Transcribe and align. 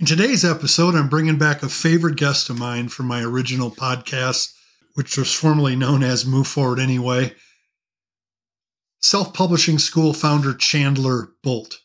In 0.00 0.06
today's 0.06 0.46
episode, 0.46 0.94
I'm 0.94 1.10
bringing 1.10 1.36
back 1.36 1.62
a 1.62 1.68
favorite 1.68 2.16
guest 2.16 2.48
of 2.48 2.58
mine 2.58 2.88
from 2.88 3.04
my 3.04 3.22
original 3.22 3.70
podcast, 3.70 4.54
which 4.94 5.18
was 5.18 5.30
formerly 5.30 5.76
known 5.76 6.02
as 6.02 6.24
Move 6.24 6.46
Forward 6.46 6.78
Anyway. 6.80 7.34
Self 9.02 9.34
Publishing 9.34 9.78
School 9.78 10.14
founder 10.14 10.54
Chandler 10.54 11.32
Bolt. 11.42 11.80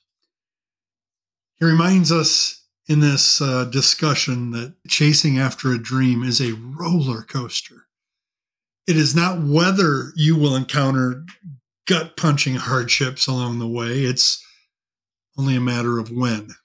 He 1.56 1.66
reminds 1.66 2.10
us 2.10 2.64
in 2.88 3.02
this 3.02 3.42
uh, 3.42 3.66
discussion 3.66 4.52
that 4.52 4.76
chasing 4.88 5.38
after 5.38 5.74
a 5.74 5.78
dream 5.78 6.24
is 6.24 6.40
a 6.40 6.54
roller 6.54 7.22
coaster. 7.22 7.88
It 8.88 8.96
is 8.96 9.14
not 9.14 9.44
whether 9.44 10.14
you 10.16 10.38
will 10.38 10.56
encounter 10.56 11.26
gut 11.86 12.16
punching 12.16 12.56
hardships 12.56 13.28
along 13.28 13.60
the 13.60 13.68
way, 13.68 14.04
it's 14.04 14.42
only 15.38 15.58
a 15.58 15.60
matter 15.60 16.00
of 16.00 16.14
when. 16.14 16.56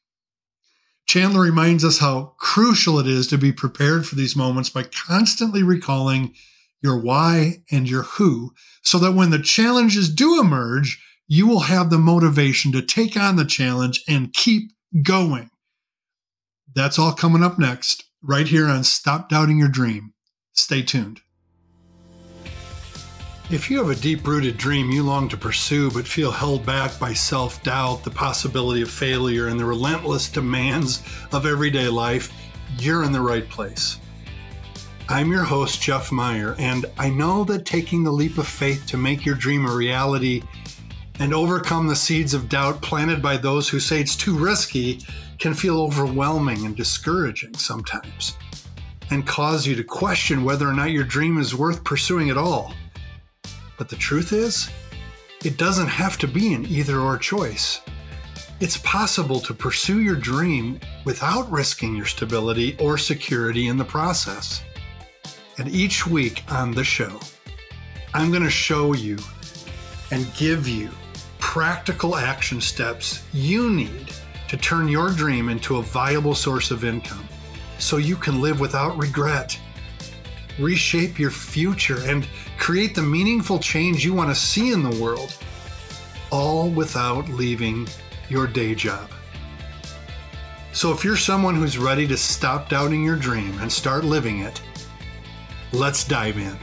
Chandler 1.11 1.41
reminds 1.41 1.85
us 1.85 1.99
how 1.99 2.35
crucial 2.37 3.01
it 3.01 3.07
is 3.09 3.27
to 3.27 3.37
be 3.37 3.51
prepared 3.51 4.07
for 4.07 4.15
these 4.15 4.37
moments 4.37 4.71
by 4.71 4.85
constantly 4.85 5.61
recalling 5.61 6.37
your 6.85 7.01
why 7.01 7.65
and 7.69 7.91
your 7.91 8.05
who, 8.05 8.53
so 8.83 8.97
that 9.01 9.11
when 9.11 9.31
the 9.31 9.41
challenges 9.41 10.09
do 10.09 10.41
emerge, 10.41 11.03
you 11.27 11.49
will 11.49 11.63
have 11.63 11.91
the 11.91 11.99
motivation 11.99 12.71
to 12.71 12.81
take 12.81 13.17
on 13.17 13.35
the 13.35 13.45
challenge 13.45 14.05
and 14.09 14.33
keep 14.33 14.71
going. 15.03 15.51
That's 16.77 16.97
all 16.97 17.13
coming 17.13 17.43
up 17.43 17.59
next, 17.59 18.05
right 18.23 18.47
here 18.47 18.69
on 18.69 18.85
Stop 18.85 19.29
Doubting 19.29 19.59
Your 19.59 19.67
Dream. 19.67 20.15
Stay 20.53 20.81
tuned. 20.81 21.23
If 23.51 23.69
you 23.69 23.79
have 23.79 23.91
a 23.91 24.01
deep 24.01 24.29
rooted 24.29 24.59
dream 24.59 24.93
you 24.93 25.03
long 25.03 25.29
to 25.29 25.37
pursue 25.37 25.91
but 25.91 26.07
feel 26.07 26.31
held 26.31 26.65
back 26.65 26.97
by 27.01 27.13
self 27.13 27.61
doubt, 27.65 28.05
the 28.05 28.11
possibility 28.11 28.81
of 28.81 28.89
failure, 28.93 29.49
and 29.49 29.59
the 29.59 29.65
relentless 29.65 30.29
demands 30.29 31.03
of 31.33 31.47
everyday 31.47 31.89
life, 31.89 32.33
you're 32.79 33.03
in 33.03 33.11
the 33.11 33.21
right 33.21 33.49
place. 33.49 33.99
I'm 35.09 35.33
your 35.33 35.43
host, 35.43 35.83
Jeff 35.83 36.13
Meyer, 36.13 36.55
and 36.61 36.87
I 36.97 37.11
know 37.11 37.43
that 37.43 37.67
taking 37.67 38.05
the 38.05 38.13
leap 38.13 38.39
of 38.39 38.47
faith 38.47 38.87
to 38.87 38.97
make 38.97 39.27
your 39.27 39.35
dream 39.35 39.67
a 39.67 39.75
reality 39.75 40.45
and 41.19 41.35
overcome 41.35 41.89
the 41.89 41.97
seeds 41.97 42.35
of 42.35 42.49
doubt 42.49 42.81
planted 42.83 43.21
by 43.21 43.37
those 43.37 43.69
who 43.69 43.81
say 43.81 44.01
it's 44.01 44.15
too 44.15 44.39
risky 44.39 45.01
can 45.41 45.55
feel 45.55 45.81
overwhelming 45.81 46.67
and 46.67 46.77
discouraging 46.77 47.55
sometimes, 47.55 48.37
and 49.11 49.27
cause 49.27 49.67
you 49.67 49.75
to 49.75 49.83
question 49.83 50.45
whether 50.45 50.69
or 50.69 50.73
not 50.73 50.93
your 50.93 51.03
dream 51.03 51.37
is 51.37 51.53
worth 51.53 51.83
pursuing 51.83 52.31
at 52.31 52.39
all. 52.39 52.73
But 53.81 53.89
the 53.89 53.97
truth 53.97 54.35
is, 54.35 54.69
it 55.43 55.57
doesn't 55.57 55.87
have 55.87 56.19
to 56.19 56.29
be 56.29 56.53
an 56.53 56.67
either 56.67 57.01
or 57.01 57.17
choice. 57.17 57.81
It's 58.61 58.77
possible 58.77 59.41
to 59.41 59.55
pursue 59.55 60.03
your 60.03 60.17
dream 60.17 60.79
without 61.07 61.51
risking 61.51 61.97
your 61.97 62.05
stability 62.05 62.77
or 62.79 62.99
security 62.99 63.69
in 63.69 63.79
the 63.79 63.85
process. 63.87 64.63
And 65.57 65.67
each 65.71 66.07
week 66.07 66.45
on 66.51 66.73
the 66.73 66.85
show, 66.85 67.21
I'm 68.13 68.29
going 68.29 68.43
to 68.43 68.51
show 68.51 68.93
you 68.93 69.17
and 70.11 70.31
give 70.35 70.69
you 70.69 70.91
practical 71.39 72.17
action 72.17 72.61
steps 72.61 73.25
you 73.33 73.71
need 73.71 74.13
to 74.49 74.59
turn 74.59 74.89
your 74.89 75.09
dream 75.11 75.49
into 75.49 75.79
a 75.79 75.83
viable 75.83 76.35
source 76.35 76.71
of 76.71 76.85
income 76.85 77.27
so 77.79 77.97
you 77.97 78.17
can 78.17 78.43
live 78.43 78.61
without 78.61 78.99
regret 78.99 79.59
reshape 80.59 81.19
your 81.19 81.31
future, 81.31 82.01
and 82.05 82.27
create 82.59 82.95
the 82.95 83.03
meaningful 83.03 83.59
change 83.59 84.05
you 84.05 84.15
want 84.15 84.31
to 84.31 84.35
see 84.35 84.73
in 84.73 84.83
the 84.83 85.01
world, 85.03 85.37
all 86.31 86.71
without 86.71 87.29
leaving 87.29 87.89
your 88.29 88.47
day 88.47 88.75
job. 88.75 89.11
So, 90.73 90.93
if 90.93 91.05
you're 91.05 91.17
someone 91.17 91.57
who's 91.57 91.79
ready 91.79 92.07
to 92.07 92.17
stop 92.17 92.69
doubting 92.69 93.05
your 93.05 93.17
dream 93.17 93.59
and 93.61 93.71
start 93.71 94.05
living 94.05 94.41
it, 94.41 94.63
let's 95.73 96.05
dive 96.05 96.39
in. 96.39 96.57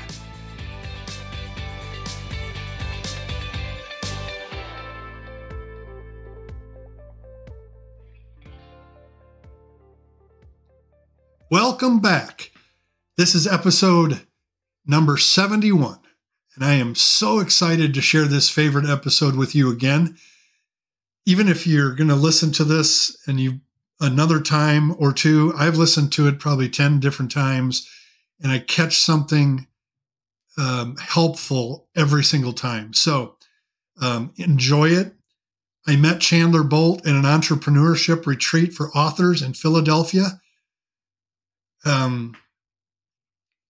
Welcome 11.49 12.01
back. 12.01 12.51
This 13.17 13.33
is 13.33 13.47
episode 13.47 14.27
number 14.85 15.17
71, 15.17 15.97
and 16.53 16.63
I 16.63 16.73
am 16.73 16.93
so 16.93 17.39
excited 17.39 17.95
to 17.95 18.01
share 18.01 18.25
this 18.25 18.47
favorite 18.47 18.87
episode 18.87 19.35
with 19.35 19.55
you 19.55 19.71
again. 19.71 20.17
Even 21.25 21.49
if 21.49 21.65
you're 21.65 21.95
going 21.95 22.09
to 22.09 22.15
listen 22.15 22.51
to 22.51 22.63
this 22.63 23.17
and 23.25 23.39
you 23.39 23.61
another 23.99 24.39
time 24.39 24.95
or 24.99 25.11
two, 25.11 25.51
I've 25.57 25.79
listened 25.79 26.11
to 26.11 26.27
it 26.27 26.37
probably 26.37 26.69
10 26.69 26.99
different 26.99 27.31
times, 27.31 27.89
and 28.39 28.51
I 28.51 28.59
catch 28.59 28.99
something 28.99 29.65
um, 30.59 30.95
helpful 30.97 31.87
every 31.95 32.23
single 32.23 32.53
time. 32.53 32.93
So 32.93 33.37
um, 33.99 34.31
enjoy 34.37 34.89
it. 34.89 35.15
I 35.87 35.95
met 35.95 36.21
Chandler 36.21 36.61
Bolt 36.61 37.03
in 37.07 37.15
an 37.15 37.23
entrepreneurship 37.23 38.27
retreat 38.27 38.75
for 38.75 38.91
authors 38.91 39.41
in 39.41 39.55
Philadelphia. 39.55 40.39
Um, 41.83 42.35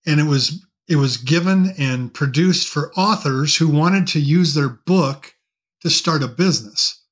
and 0.07 0.19
it 0.19 0.25
was 0.25 0.65
it 0.87 0.95
was 0.95 1.17
given 1.17 1.73
and 1.77 2.13
produced 2.13 2.69
for 2.69 2.93
authors 2.95 3.57
who 3.57 3.67
wanted 3.67 4.07
to 4.07 4.21
use 4.21 4.53
their 4.53 4.69
book 4.69 5.35
to 5.81 5.89
start 5.89 6.23
a 6.23 6.29
business. 6.29 7.03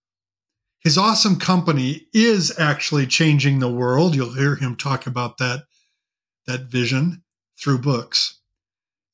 His 0.79 0.97
awesome 0.97 1.37
company 1.37 2.07
is 2.13 2.57
actually 2.57 3.05
changing 3.05 3.59
the 3.59 3.69
world. 3.69 4.15
You'll 4.15 4.35
hear 4.35 4.55
him 4.55 4.77
talk 4.77 5.05
about 5.05 5.39
that, 5.39 5.65
that 6.47 6.71
vision 6.71 7.23
through 7.59 7.79
books. 7.79 8.39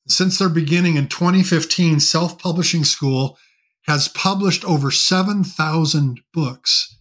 Since 0.06 0.38
their 0.38 0.48
beginning 0.48 0.96
in 0.96 1.08
2015, 1.08 1.98
Self 1.98 2.38
Publishing 2.38 2.84
School 2.84 3.38
has 3.86 4.06
published 4.08 4.64
over 4.64 4.92
7,000 4.92 6.20
books 6.32 6.98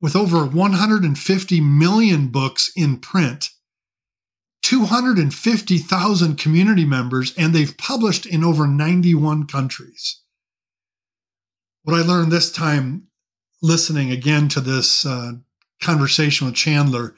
with 0.00 0.16
over 0.16 0.46
150 0.46 1.60
million 1.60 2.28
books 2.28 2.72
in 2.74 2.96
print 2.96 3.50
250,000 4.62 6.36
community 6.36 6.84
members, 6.84 7.34
and 7.36 7.54
they've 7.54 7.76
published 7.76 8.26
in 8.26 8.44
over 8.44 8.66
91 8.66 9.46
countries. 9.46 10.20
What 11.82 11.98
I 11.98 12.02
learned 12.02 12.30
this 12.30 12.52
time, 12.52 13.08
listening 13.62 14.10
again 14.10 14.48
to 14.48 14.60
this 14.60 15.06
uh, 15.06 15.32
conversation 15.80 16.46
with 16.46 16.56
Chandler, 16.56 17.14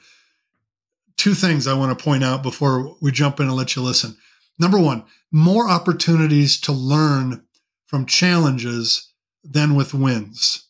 two 1.17 1.33
things 1.33 1.67
I 1.67 1.73
want 1.73 1.97
to 1.97 2.03
point 2.03 2.23
out 2.23 2.43
before 2.43 2.95
we 3.01 3.11
jump 3.11 3.39
in 3.39 3.47
and 3.47 3.55
let 3.55 3.75
you 3.75 3.81
listen. 3.81 4.17
Number 4.57 4.79
one, 4.79 5.03
more 5.31 5.69
opportunities 5.69 6.59
to 6.61 6.71
learn 6.71 7.43
from 7.85 8.05
challenges 8.05 9.11
than 9.43 9.75
with 9.75 9.93
wins. 9.93 10.67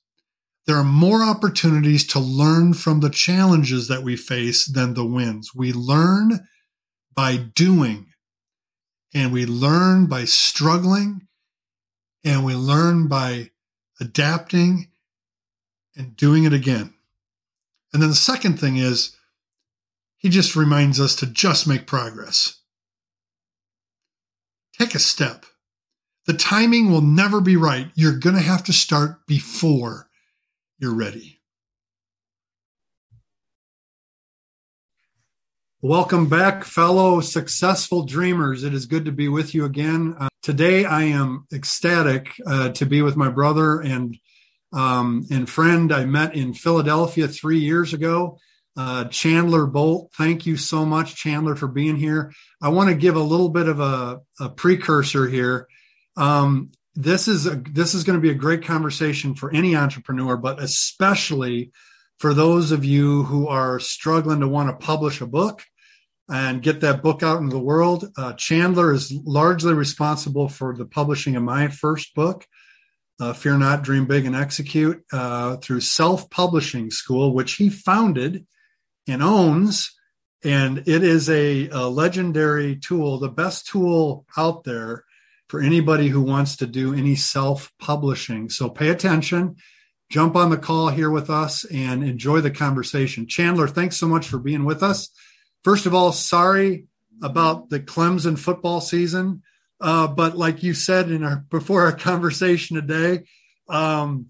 There 0.66 0.78
are 0.78 0.84
more 0.84 1.23
opportunities 1.23 2.07
to 2.07 2.19
learn 2.19 2.73
from 2.73 3.01
the 3.01 3.09
challenges 3.09 3.88
that 3.90 4.03
we 4.03 4.16
face 4.16 4.66
than 4.66 4.94
the 4.94 5.05
wins. 5.05 5.53
We 5.53 5.73
learn 5.73 6.47
by 7.16 7.38
doing. 7.38 8.07
And 9.13 9.31
we 9.31 9.46
learn 9.46 10.07
by 10.07 10.25
struggling 10.25 11.28
and 12.24 12.46
we 12.46 12.56
learn 12.56 13.07
by 13.07 13.51
adapting 14.00 14.88
and 15.96 16.16
doing 16.16 16.46
it 16.46 16.53
again. 16.53 16.94
And 17.91 18.02
then 18.02 18.09
the 18.09 18.16
second 18.16 18.59
thing 18.59 18.78
is, 18.78 19.16
he 20.18 20.29
just 20.29 20.56
reminds 20.56 21.00
us 21.00 21.16
to 21.18 21.28
just 21.28 21.68
make 21.68 21.85
progress. 21.85 22.62
Take 24.78 24.96
a 24.96 25.00
step. 25.00 25.46
The 26.25 26.34
timing 26.34 26.90
will 26.90 27.02
never 27.02 27.41
be 27.41 27.57
right. 27.57 27.91
You're 27.94 28.18
going 28.18 28.35
to 28.35 28.41
have 28.41 28.63
to 28.63 28.73
start 28.73 29.28
before 29.28 30.09
you're 30.79 30.96
ready. 30.96 31.41
Welcome 35.85 36.30
back, 36.30 36.64
fellow 36.64 37.20
successful 37.20 38.06
dreamers. 38.06 38.64
It 38.64 38.74
is 38.74 38.85
good 38.85 39.03
to 39.03 39.12
be 39.12 39.28
with 39.28 39.53
you 39.53 39.66
again. 39.66 40.16
Uh, 40.18 40.30
today, 40.41 40.85
I 40.85 41.02
am 41.03 41.46
ecstatic 41.53 42.32
uh, 42.47 42.70
to 42.70 42.85
be 42.85 43.02
with 43.02 43.18
my 43.18 43.28
brother 43.28 43.82
and 43.82 44.16
um, 44.72 45.28
and 45.30 45.50
friend 45.50 45.91
I 45.91 46.06
met 46.06 46.35
in 46.38 46.53
Philadelphia 46.53 47.28
three 47.28 47.59
years 47.59 47.94
ago, 47.94 48.38
uh, 48.78 49.09
Chandler 49.09 49.66
Bolt. 49.66 50.14
Thank 50.18 50.46
you 50.46 50.56
so 50.56 50.85
much, 50.85 51.18
Chandler, 51.18 51.58
for 51.58 51.68
being 51.68 51.97
here. 51.97 52.32
I 52.62 52.70
want 52.70 52.90
to 52.90 52.96
give 52.96 53.18
a 53.18 53.20
little 53.20 53.50
bit 53.50 53.68
of 53.68 53.82
a, 53.82 54.22
a 54.40 54.47
precursor 54.47 55.28
here. 55.28 55.68
Um, 56.16 56.72
this 56.96 57.28
is 57.28 57.46
a, 57.46 57.56
this 57.56 57.94
is 57.94 58.06
going 58.06 58.18
to 58.18 58.24
be 58.24 58.32
a 58.32 58.36
great 58.36 58.64
conversation 58.64 59.36
for 59.36 59.53
any 59.53 59.76
entrepreneur, 59.76 60.38
but 60.38 60.64
especially 60.64 61.74
for 62.20 62.34
those 62.34 62.72
of 62.72 62.86
you 62.86 63.24
who 63.24 63.50
are 63.50 63.82
struggling 63.82 64.40
to 64.40 64.47
want 64.47 64.70
to 64.70 64.86
publish 64.86 65.20
a 65.20 65.28
book 65.28 65.62
and 66.29 66.61
get 66.61 66.81
that 66.81 67.03
book 67.03 67.22
out 67.23 67.41
into 67.41 67.55
the 67.55 67.61
world. 67.61 68.09
Uh, 68.17 68.34
Chandler 68.34 68.93
is 68.93 69.11
largely 69.11 69.73
responsible 69.73 70.47
for 70.47 70.75
the 70.75 70.85
publishing 70.85 71.35
of 71.35 71.43
my 71.43 71.67
first 71.67 72.16
book, 72.16 72.46
uh, 73.20 73.34
Fear 73.34 73.58
Not, 73.58 73.84
Dream 73.84 74.05
Big, 74.05 74.25
and 74.25 74.35
Execute, 74.35 75.03
uh, 75.11 75.58
through 75.58 75.81
Self 75.81 76.29
Publishing 76.29 76.91
School, 76.91 77.34
which 77.34 77.53
he 77.53 77.70
founded 77.70 78.46
and 79.08 79.22
owns. 79.22 79.91
And 80.46 80.79
it 80.79 81.03
is 81.03 81.29
a, 81.29 81.70
a 81.70 81.87
legendary 81.87 82.78
tool, 82.78 83.19
the 83.19 83.29
best 83.29 83.67
tool 83.67 84.26
out 84.37 84.64
there 84.64 85.05
for 85.47 85.61
anybody 85.61 86.08
who 86.08 86.22
wants 86.22 86.58
to 86.58 86.66
do 86.66 86.93
any 86.93 87.16
self 87.16 87.72
publishing. 87.79 88.49
So 88.49 88.69
pay 88.69 88.90
attention, 88.90 89.58
jump 90.09 90.35
on 90.35 90.49
the 90.49 90.58
call 90.58 90.90
here 90.90 91.11
with 91.11 91.29
us, 91.29 91.64
and 91.66 92.03
enjoy 92.03 92.41
the 92.41 92.52
conversation. 92.52 93.28
Chandler, 93.28 93.67
thanks 93.67 93.97
so 93.97 94.08
much 94.08 94.28
for 94.28 94.40
being 94.40 94.66
with 94.66 94.81
us. 94.84 95.09
First 95.64 95.86
of 95.86 95.94
all, 95.94 96.12
sorry 96.12 96.88
about 97.22 97.70
the 97.70 97.80
Clemson 97.80 98.38
football 98.38 98.82
season. 98.82 99.44
Uh, 99.80 100.08
but 100.08 100.38
like 100.38 100.64
you 100.64 100.74
said 100.74 101.12
in 101.12 101.24
our 101.24 101.38
before 101.50 101.84
our 101.84 101.92
conversation 101.98 102.76
today, 102.76 103.24
um, 103.70 104.28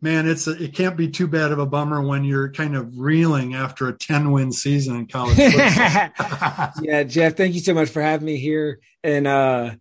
man, 0.00 0.28
it's 0.28 0.46
a, 0.46 0.62
it 0.62 0.74
can't 0.74 0.96
be 0.96 1.08
too 1.08 1.26
bad 1.26 1.52
of 1.52 1.58
a 1.58 1.66
bummer 1.66 2.00
when 2.00 2.24
you're 2.24 2.50
kind 2.50 2.76
of 2.76 2.98
reeling 2.98 3.54
after 3.54 3.88
a 3.88 3.92
10 3.96 4.32
win 4.32 4.52
season 4.52 4.96
in 4.96 5.06
college 5.06 5.36
football. 5.36 6.72
yeah, 6.82 7.02
Jeff, 7.04 7.36
thank 7.36 7.54
you 7.54 7.60
so 7.60 7.74
much 7.74 7.90
for 7.90 8.02
having 8.02 8.26
me 8.26 8.38
here. 8.38 8.80
And 9.02 9.26
uh, 9.26 9.72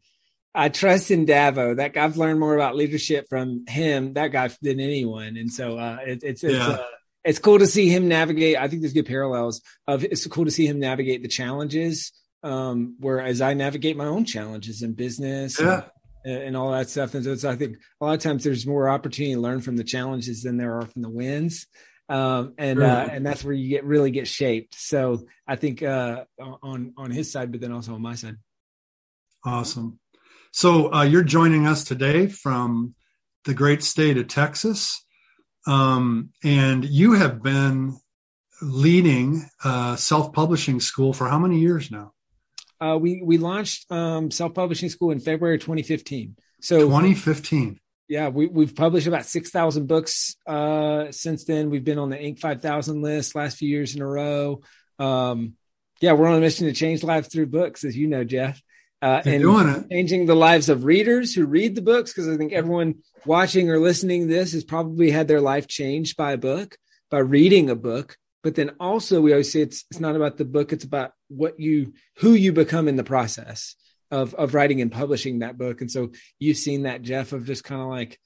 I 0.54 0.70
trust 0.70 1.12
in 1.12 1.26
Dabo. 1.26 1.78
That 1.78 1.96
I've 1.98 2.18
learned 2.18 2.40
more 2.40 2.56
about 2.56 2.76
leadership 2.76 3.28
from 3.30 3.66
him, 3.68 4.14
that 4.14 4.30
guy, 4.30 4.50
than 4.62 4.80
anyone. 4.80 5.38
And 5.38 5.52
so 5.52 5.78
uh, 5.78 5.98
it, 6.06 6.24
it's 6.24 6.44
it's 6.44 6.56
yeah. 6.56 6.68
uh, 6.68 6.84
it's 7.27 7.39
cool 7.39 7.59
to 7.59 7.68
see 7.68 7.89
him 7.89 8.07
navigate. 8.07 8.57
I 8.57 8.68
think 8.68 8.81
there's 8.81 8.94
good 8.94 9.06
parallels 9.06 9.62
of 9.85 10.03
it's 10.03 10.25
cool 10.27 10.45
to 10.45 10.51
see 10.51 10.65
him 10.65 10.79
navigate 10.79 11.21
the 11.21 11.27
challenges. 11.27 12.12
Um, 12.44 12.95
whereas 13.00 13.41
I 13.41 13.53
navigate 13.53 13.97
my 13.97 14.06
own 14.06 14.24
challenges 14.24 14.81
in 14.81 14.94
business. 14.94 15.59
Yeah. 15.59 15.83
And, 16.24 16.44
and 16.44 16.57
all 16.57 16.71
that 16.71 16.89
stuff. 16.89 17.13
And 17.13 17.39
so, 17.39 17.50
I 17.50 17.56
think 17.56 17.77
a 18.01 18.06
lot 18.06 18.13
of 18.13 18.21
times 18.21 18.44
there's 18.44 18.65
more 18.65 18.89
opportunity 18.89 19.33
to 19.35 19.39
learn 19.39 19.62
from 19.62 19.77
the 19.77 19.83
challenges 19.83 20.44
than 20.44 20.57
there 20.57 20.75
are 20.77 20.85
from 20.85 21.01
the 21.01 21.09
wins. 21.09 21.68
Um, 22.09 22.53
and 22.57 22.81
uh, 22.81 23.07
and 23.12 23.25
that's 23.25 23.44
where 23.44 23.53
you 23.53 23.69
get 23.69 23.83
really 23.83 24.12
get 24.12 24.27
shaped. 24.27 24.75
So 24.75 25.25
I 25.45 25.57
think 25.57 25.83
uh, 25.83 26.24
on 26.39 26.94
on 26.97 27.12
his 27.12 27.31
side, 27.31 27.51
but 27.51 27.59
then 27.59 27.74
also 27.74 27.94
on 27.94 28.01
my 28.01 28.15
side. 28.15 28.38
Awesome. 29.45 30.00
So 30.51 30.94
uh, 30.94 31.03
you're 31.03 31.24
joining 31.24 31.68
us 31.68 31.83
today 31.83 32.27
from 32.27 32.95
the 33.44 33.53
great 33.53 33.83
state 33.83 34.18
of 34.18 34.27
Texas, 34.27 35.06
um, 35.68 36.31
and 36.44 36.86
you 36.86 37.14
have 37.14 37.44
been 37.44 37.98
leading 38.62 39.50
self 39.98 40.34
publishing 40.34 40.80
school 40.80 41.14
for 41.14 41.28
how 41.28 41.40
many 41.40 41.60
years 41.60 41.92
now? 41.92 42.14
Uh, 42.80 42.98
we 43.00 43.22
we 43.24 43.38
launched 43.38 43.92
um, 43.92 44.31
self 44.31 44.54
publishing 44.54 44.90
school 44.90 45.12
in 45.12 45.19
February 45.19 45.58
2015. 45.58 46.36
So 46.62 46.81
2015. 46.81 47.80
Yeah, 48.08 48.30
we 48.30 48.48
we've 48.48 48.75
published 48.75 49.08
about 49.08 49.25
six 49.25 49.50
thousand 49.50 49.88
books 49.88 50.36
uh, 50.48 51.12
since 51.12 51.44
then. 51.44 51.70
We've 51.70 51.84
been 51.84 52.00
on 52.00 52.10
the 52.10 52.18
Inc. 52.18 52.40
5000 52.40 53.02
list 53.02 53.36
last 53.36 53.58
few 53.58 53.68
years 53.68 53.96
in 53.96 54.02
a 54.02 54.08
row. 54.08 54.62
Um, 54.98 55.54
yeah, 56.00 56.13
we're 56.13 56.28
on 56.28 56.38
a 56.38 56.40
mission 56.40 56.68
to 56.68 56.74
change 56.74 57.04
lives 57.04 57.28
through 57.28 57.48
books, 57.48 57.84
as 57.84 57.98
you 57.98 58.08
know, 58.08 58.24
Jeff. 58.24 58.62
Uh, 59.02 59.22
and 59.26 59.44
changing 59.92 60.26
the 60.26 60.36
lives 60.36 60.70
of 60.70 60.84
readers 60.84 61.34
who 61.34 61.46
read 61.46 61.76
the 61.76 61.84
books, 61.84 62.12
because 62.12 62.28
I 62.28 62.36
think 62.36 62.52
everyone 62.52 62.96
watching 63.26 63.70
or 63.70 63.80
listening 63.80 64.28
this 64.28 64.54
has 64.54 64.64
probably 64.64 65.12
had 65.12 65.28
their 65.28 65.42
life 65.42 65.68
changed 65.68 66.18
by 66.18 66.32
a 66.32 66.38
book, 66.38 66.78
by 67.12 67.20
reading 67.20 67.70
a 67.70 67.76
book. 67.76 68.18
But 68.44 68.56
then 68.56 68.72
also 68.80 69.22
we 69.22 69.34
always 69.34 69.52
say 69.52 69.62
it's 69.62 69.86
it's 69.92 70.00
not 70.00 70.16
about 70.16 70.38
the 70.38 70.46
book 70.46 70.72
it's 70.72 70.86
about 70.86 71.12
what 71.28 71.60
you 71.60 71.94
who 72.18 72.32
you 72.34 72.54
become 72.54 72.88
in 72.88 72.96
the 72.96 73.04
process 73.04 73.76
of 74.10 74.34
of 74.36 74.54
writing 74.54 74.82
and 74.82 74.92
publishing 74.92 75.40
that 75.40 75.58
book. 75.58 75.82
And 75.82 75.92
so 75.92 76.12
you've 76.40 76.58
seen 76.58 76.84
that 76.84 77.02
jeff 77.02 77.34
of 77.34 77.46
just 77.46 77.64
kind 77.64 77.82
of 77.82 77.90
like 77.90 78.18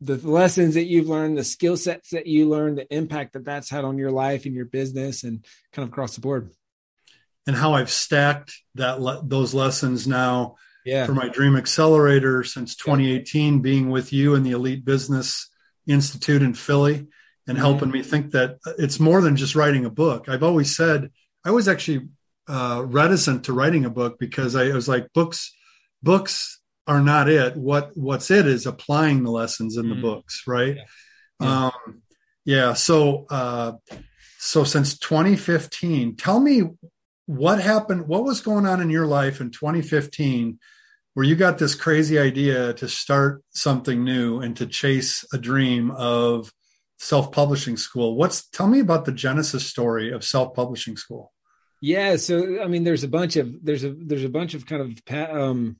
the 0.00 0.16
lessons 0.16 0.74
that 0.74 0.86
you've 0.86 1.08
learned 1.08 1.38
the 1.38 1.44
skill 1.44 1.76
sets 1.76 2.10
that 2.10 2.26
you 2.26 2.48
learned 2.48 2.78
the 2.78 2.94
impact 2.94 3.32
that 3.32 3.44
that's 3.44 3.70
had 3.70 3.84
on 3.84 3.98
your 3.98 4.10
life 4.10 4.46
and 4.46 4.54
your 4.54 4.64
business 4.64 5.24
and 5.24 5.44
kind 5.72 5.84
of 5.86 5.92
across 5.92 6.14
the 6.14 6.20
board 6.20 6.50
and 7.48 7.56
how 7.56 7.74
i've 7.74 7.90
stacked 7.90 8.52
that 8.76 9.00
le- 9.00 9.22
those 9.24 9.52
lessons 9.54 10.06
now 10.06 10.54
yeah. 10.84 11.04
for 11.04 11.14
my 11.14 11.28
dream 11.28 11.56
accelerator 11.56 12.44
since 12.44 12.76
2018 12.76 13.60
being 13.60 13.90
with 13.90 14.12
you 14.12 14.36
in 14.36 14.44
the 14.44 14.52
elite 14.52 14.84
business 14.84 15.50
institute 15.88 16.42
in 16.42 16.54
philly 16.54 17.08
and 17.48 17.56
mm-hmm. 17.56 17.66
helping 17.66 17.90
me 17.90 18.02
think 18.02 18.32
that 18.32 18.58
it's 18.78 19.00
more 19.00 19.20
than 19.20 19.34
just 19.34 19.56
writing 19.56 19.86
a 19.86 19.90
book. 19.90 20.28
I've 20.28 20.42
always 20.42 20.76
said 20.76 21.10
I 21.44 21.50
was 21.50 21.66
actually 21.66 22.08
uh, 22.46 22.82
reticent 22.86 23.44
to 23.44 23.52
writing 23.52 23.86
a 23.86 23.90
book 23.90 24.18
because 24.18 24.54
I, 24.54 24.66
I 24.66 24.74
was 24.74 24.88
like 24.88 25.12
books 25.14 25.56
books 26.02 26.60
are 26.86 27.00
not 27.00 27.28
it. 27.28 27.56
What 27.56 27.96
what's 27.96 28.30
it 28.30 28.46
is 28.46 28.66
applying 28.66 29.24
the 29.24 29.30
lessons 29.30 29.76
in 29.76 29.86
mm-hmm. 29.86 29.96
the 29.96 30.02
books, 30.02 30.44
right? 30.46 30.76
Yeah. 30.76 30.82
Yeah. 31.40 31.64
Um, 31.66 32.02
yeah. 32.44 32.72
So 32.74 33.26
uh, 33.30 33.72
so 34.38 34.64
since 34.64 34.98
2015, 34.98 36.16
tell 36.16 36.38
me 36.38 36.62
what 37.28 37.60
happened. 37.60 38.08
What 38.08 38.24
was 38.24 38.40
going 38.40 38.64
on 38.64 38.80
in 38.80 38.88
your 38.88 39.06
life 39.06 39.42
in 39.42 39.50
2015? 39.50 40.58
Where 41.12 41.26
you 41.26 41.36
got 41.36 41.58
this 41.58 41.74
crazy 41.74 42.18
idea 42.18 42.72
to 42.74 42.88
start 42.88 43.44
something 43.50 44.02
new 44.02 44.40
and 44.40 44.56
to 44.56 44.66
chase 44.66 45.26
a 45.32 45.36
dream 45.36 45.90
of 45.90 46.50
self-publishing 46.98 47.76
school 47.76 48.16
what's 48.16 48.48
tell 48.48 48.66
me 48.66 48.80
about 48.80 49.04
the 49.04 49.12
genesis 49.12 49.64
story 49.64 50.10
of 50.10 50.24
self-publishing 50.24 50.96
school 50.96 51.32
yeah 51.80 52.16
so 52.16 52.60
i 52.60 52.66
mean 52.66 52.82
there's 52.82 53.04
a 53.04 53.08
bunch 53.08 53.36
of 53.36 53.54
there's 53.64 53.84
a 53.84 53.94
there's 53.96 54.24
a 54.24 54.28
bunch 54.28 54.54
of 54.54 54.66
kind 54.66 54.82
of 54.82 55.30
um, 55.30 55.76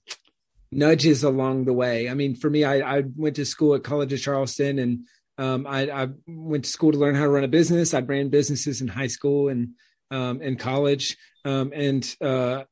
nudges 0.70 1.24
along 1.24 1.64
the 1.64 1.72
way 1.72 2.08
i 2.08 2.14
mean 2.14 2.36
for 2.36 2.48
me 2.48 2.62
i, 2.62 2.98
I 2.98 3.02
went 3.16 3.34
to 3.34 3.44
school 3.44 3.74
at 3.74 3.82
college 3.82 4.12
of 4.12 4.20
charleston 4.20 4.78
and 4.78 5.00
um, 5.38 5.66
I, 5.68 5.88
I, 5.90 6.08
went 6.26 6.64
to 6.64 6.70
school 6.70 6.90
to 6.90 6.98
learn 6.98 7.14
how 7.14 7.22
to 7.22 7.28
run 7.28 7.42
a 7.42 7.48
business 7.48 7.94
i 7.94 8.00
ran 8.00 8.28
businesses 8.28 8.80
in 8.80 8.86
high 8.86 9.08
school 9.08 9.48
and 9.48 9.70
um, 10.10 10.40
in 10.42 10.56
college 10.56 11.16
um, 11.44 11.72
and 11.74 12.16
uh, 12.20 12.64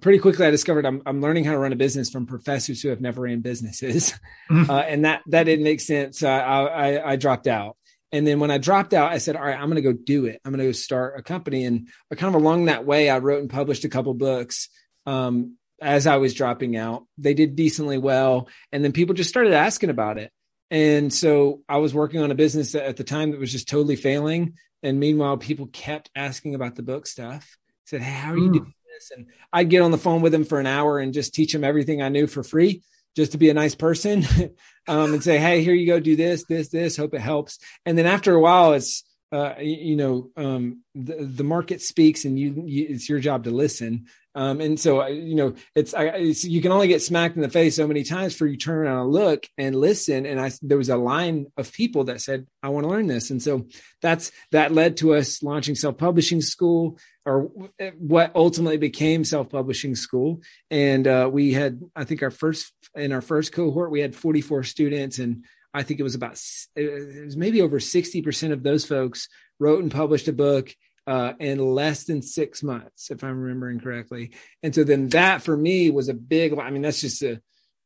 pretty 0.00 0.18
quickly 0.18 0.46
i 0.46 0.50
discovered 0.50 0.86
I'm, 0.86 1.02
I'm, 1.06 1.20
learning 1.20 1.44
how 1.44 1.52
to 1.52 1.58
run 1.58 1.72
a 1.72 1.76
business 1.76 2.10
from 2.10 2.26
professors 2.26 2.82
who 2.82 2.88
have 2.88 3.00
never 3.00 3.22
ran 3.22 3.40
businesses 3.40 4.14
mm-hmm. 4.50 4.70
uh, 4.70 4.80
and 4.80 5.04
that 5.04 5.22
that 5.28 5.44
didn't 5.44 5.64
make 5.64 5.80
sense 5.80 6.22
I, 6.22 6.38
I, 6.38 7.12
I 7.12 7.16
dropped 7.16 7.46
out 7.46 7.76
and 8.14 8.24
then 8.24 8.38
when 8.38 8.52
I 8.52 8.58
dropped 8.58 8.94
out, 8.94 9.10
I 9.10 9.18
said, 9.18 9.34
all 9.34 9.42
right, 9.42 9.58
I'm 9.58 9.68
going 9.68 9.74
to 9.74 9.82
go 9.82 9.92
do 9.92 10.26
it. 10.26 10.40
I'm 10.44 10.52
going 10.52 10.60
to 10.60 10.66
go 10.66 10.72
start 10.72 11.18
a 11.18 11.22
company. 11.22 11.64
And 11.64 11.88
kind 12.14 12.32
of 12.32 12.40
along 12.40 12.66
that 12.66 12.86
way, 12.86 13.10
I 13.10 13.18
wrote 13.18 13.40
and 13.40 13.50
published 13.50 13.84
a 13.84 13.88
couple 13.88 14.14
books 14.14 14.68
um, 15.04 15.56
as 15.82 16.06
I 16.06 16.18
was 16.18 16.32
dropping 16.32 16.76
out. 16.76 17.06
They 17.18 17.34
did 17.34 17.56
decently 17.56 17.98
well. 17.98 18.48
And 18.70 18.84
then 18.84 18.92
people 18.92 19.16
just 19.16 19.30
started 19.30 19.52
asking 19.52 19.90
about 19.90 20.18
it. 20.18 20.30
And 20.70 21.12
so 21.12 21.62
I 21.68 21.78
was 21.78 21.92
working 21.92 22.20
on 22.20 22.30
a 22.30 22.36
business 22.36 22.76
at 22.76 22.96
the 22.96 23.02
time 23.02 23.32
that 23.32 23.40
was 23.40 23.50
just 23.50 23.68
totally 23.68 23.96
failing. 23.96 24.54
And 24.84 25.00
meanwhile, 25.00 25.38
people 25.38 25.66
kept 25.66 26.10
asking 26.14 26.54
about 26.54 26.76
the 26.76 26.82
book 26.82 27.06
stuff. 27.06 27.56
Said, 27.86 28.02
Hey, 28.02 28.12
how 28.12 28.32
are 28.32 28.38
you 28.38 28.50
mm. 28.50 28.54
doing 28.54 28.74
this? 28.92 29.10
And 29.16 29.26
I'd 29.52 29.70
get 29.70 29.82
on 29.82 29.90
the 29.90 29.98
phone 29.98 30.20
with 30.20 30.32
them 30.32 30.44
for 30.44 30.60
an 30.60 30.66
hour 30.66 30.98
and 30.98 31.14
just 31.14 31.34
teach 31.34 31.52
them 31.52 31.64
everything 31.64 32.02
I 32.02 32.10
knew 32.10 32.26
for 32.26 32.44
free 32.44 32.82
just 33.16 33.32
to 33.32 33.38
be 33.38 33.48
a 33.48 33.54
nice 33.54 33.74
person 33.74 34.24
um, 34.88 35.14
and 35.14 35.24
say, 35.24 35.38
Hey, 35.38 35.64
here 35.64 35.74
you 35.74 35.86
go, 35.86 36.00
do 36.00 36.16
this, 36.16 36.44
this, 36.44 36.68
this, 36.68 36.96
hope 36.96 37.14
it 37.14 37.20
helps. 37.20 37.58
And 37.86 37.96
then 37.96 38.06
after 38.06 38.34
a 38.34 38.40
while, 38.40 38.74
it's, 38.74 39.04
uh, 39.32 39.54
you 39.58 39.96
know, 39.96 40.30
um, 40.36 40.82
the, 40.94 41.24
the 41.24 41.44
market 41.44 41.80
speaks 41.80 42.24
and 42.26 42.38
you, 42.38 42.62
you, 42.66 42.86
it's 42.90 43.08
your 43.08 43.20
job 43.20 43.44
to 43.44 43.50
listen. 43.50 44.06
Um, 44.34 44.60
and 44.60 44.78
so, 44.78 45.06
you 45.06 45.34
know, 45.34 45.54
it's, 45.74 45.94
I, 45.94 46.06
it's, 46.06 46.44
you 46.44 46.60
can 46.60 46.72
only 46.72 46.88
get 46.88 47.02
smacked 47.02 47.36
in 47.36 47.42
the 47.42 47.48
face 47.48 47.76
so 47.76 47.86
many 47.86 48.02
times 48.02 48.34
for 48.34 48.46
you 48.46 48.56
turn 48.56 48.78
around 48.78 49.02
and 49.02 49.12
look 49.12 49.46
and 49.56 49.76
listen. 49.76 50.26
And 50.26 50.40
I, 50.40 50.50
there 50.60 50.78
was 50.78 50.88
a 50.88 50.96
line 50.96 51.46
of 51.56 51.72
people 51.72 52.04
that 52.04 52.20
said, 52.20 52.46
I 52.62 52.70
want 52.70 52.84
to 52.84 52.90
learn 52.90 53.06
this. 53.06 53.30
And 53.30 53.40
so 53.40 53.66
that's, 54.02 54.32
that 54.50 54.72
led 54.72 54.96
to 54.98 55.14
us 55.14 55.42
launching 55.42 55.76
self-publishing 55.76 56.40
school 56.40 56.98
or 57.24 57.50
what 57.98 58.32
ultimately 58.34 58.76
became 58.76 59.24
self-publishing 59.24 59.94
school. 59.94 60.42
And, 60.70 61.06
uh, 61.06 61.30
we 61.32 61.52
had, 61.52 61.80
I 61.94 62.04
think 62.04 62.22
our 62.22 62.30
first, 62.30 62.72
in 62.94 63.12
our 63.12 63.22
first 63.22 63.52
cohort, 63.52 63.90
we 63.90 64.00
had 64.00 64.16
44 64.16 64.64
students 64.64 65.18
and 65.18 65.44
I 65.72 65.82
think 65.82 65.98
it 65.98 66.04
was 66.04 66.14
about, 66.14 66.40
it 66.76 67.24
was 67.24 67.36
maybe 67.36 67.60
over 67.60 67.78
60% 67.80 68.52
of 68.52 68.62
those 68.62 68.84
folks 68.84 69.28
wrote 69.58 69.82
and 69.82 69.90
published 69.90 70.28
a 70.28 70.32
book 70.32 70.74
uh, 71.06 71.34
in 71.38 71.58
less 71.58 72.04
than 72.04 72.22
six 72.22 72.62
months, 72.62 73.10
if 73.10 73.22
I'm 73.22 73.40
remembering 73.40 73.80
correctly. 73.80 74.32
And 74.62 74.74
so 74.74 74.84
then 74.84 75.08
that 75.10 75.42
for 75.42 75.56
me 75.56 75.90
was 75.90 76.08
a 76.08 76.14
big, 76.14 76.58
I 76.58 76.70
mean, 76.70 76.82
that's 76.82 77.00
just 77.00 77.22
a, 77.22 77.40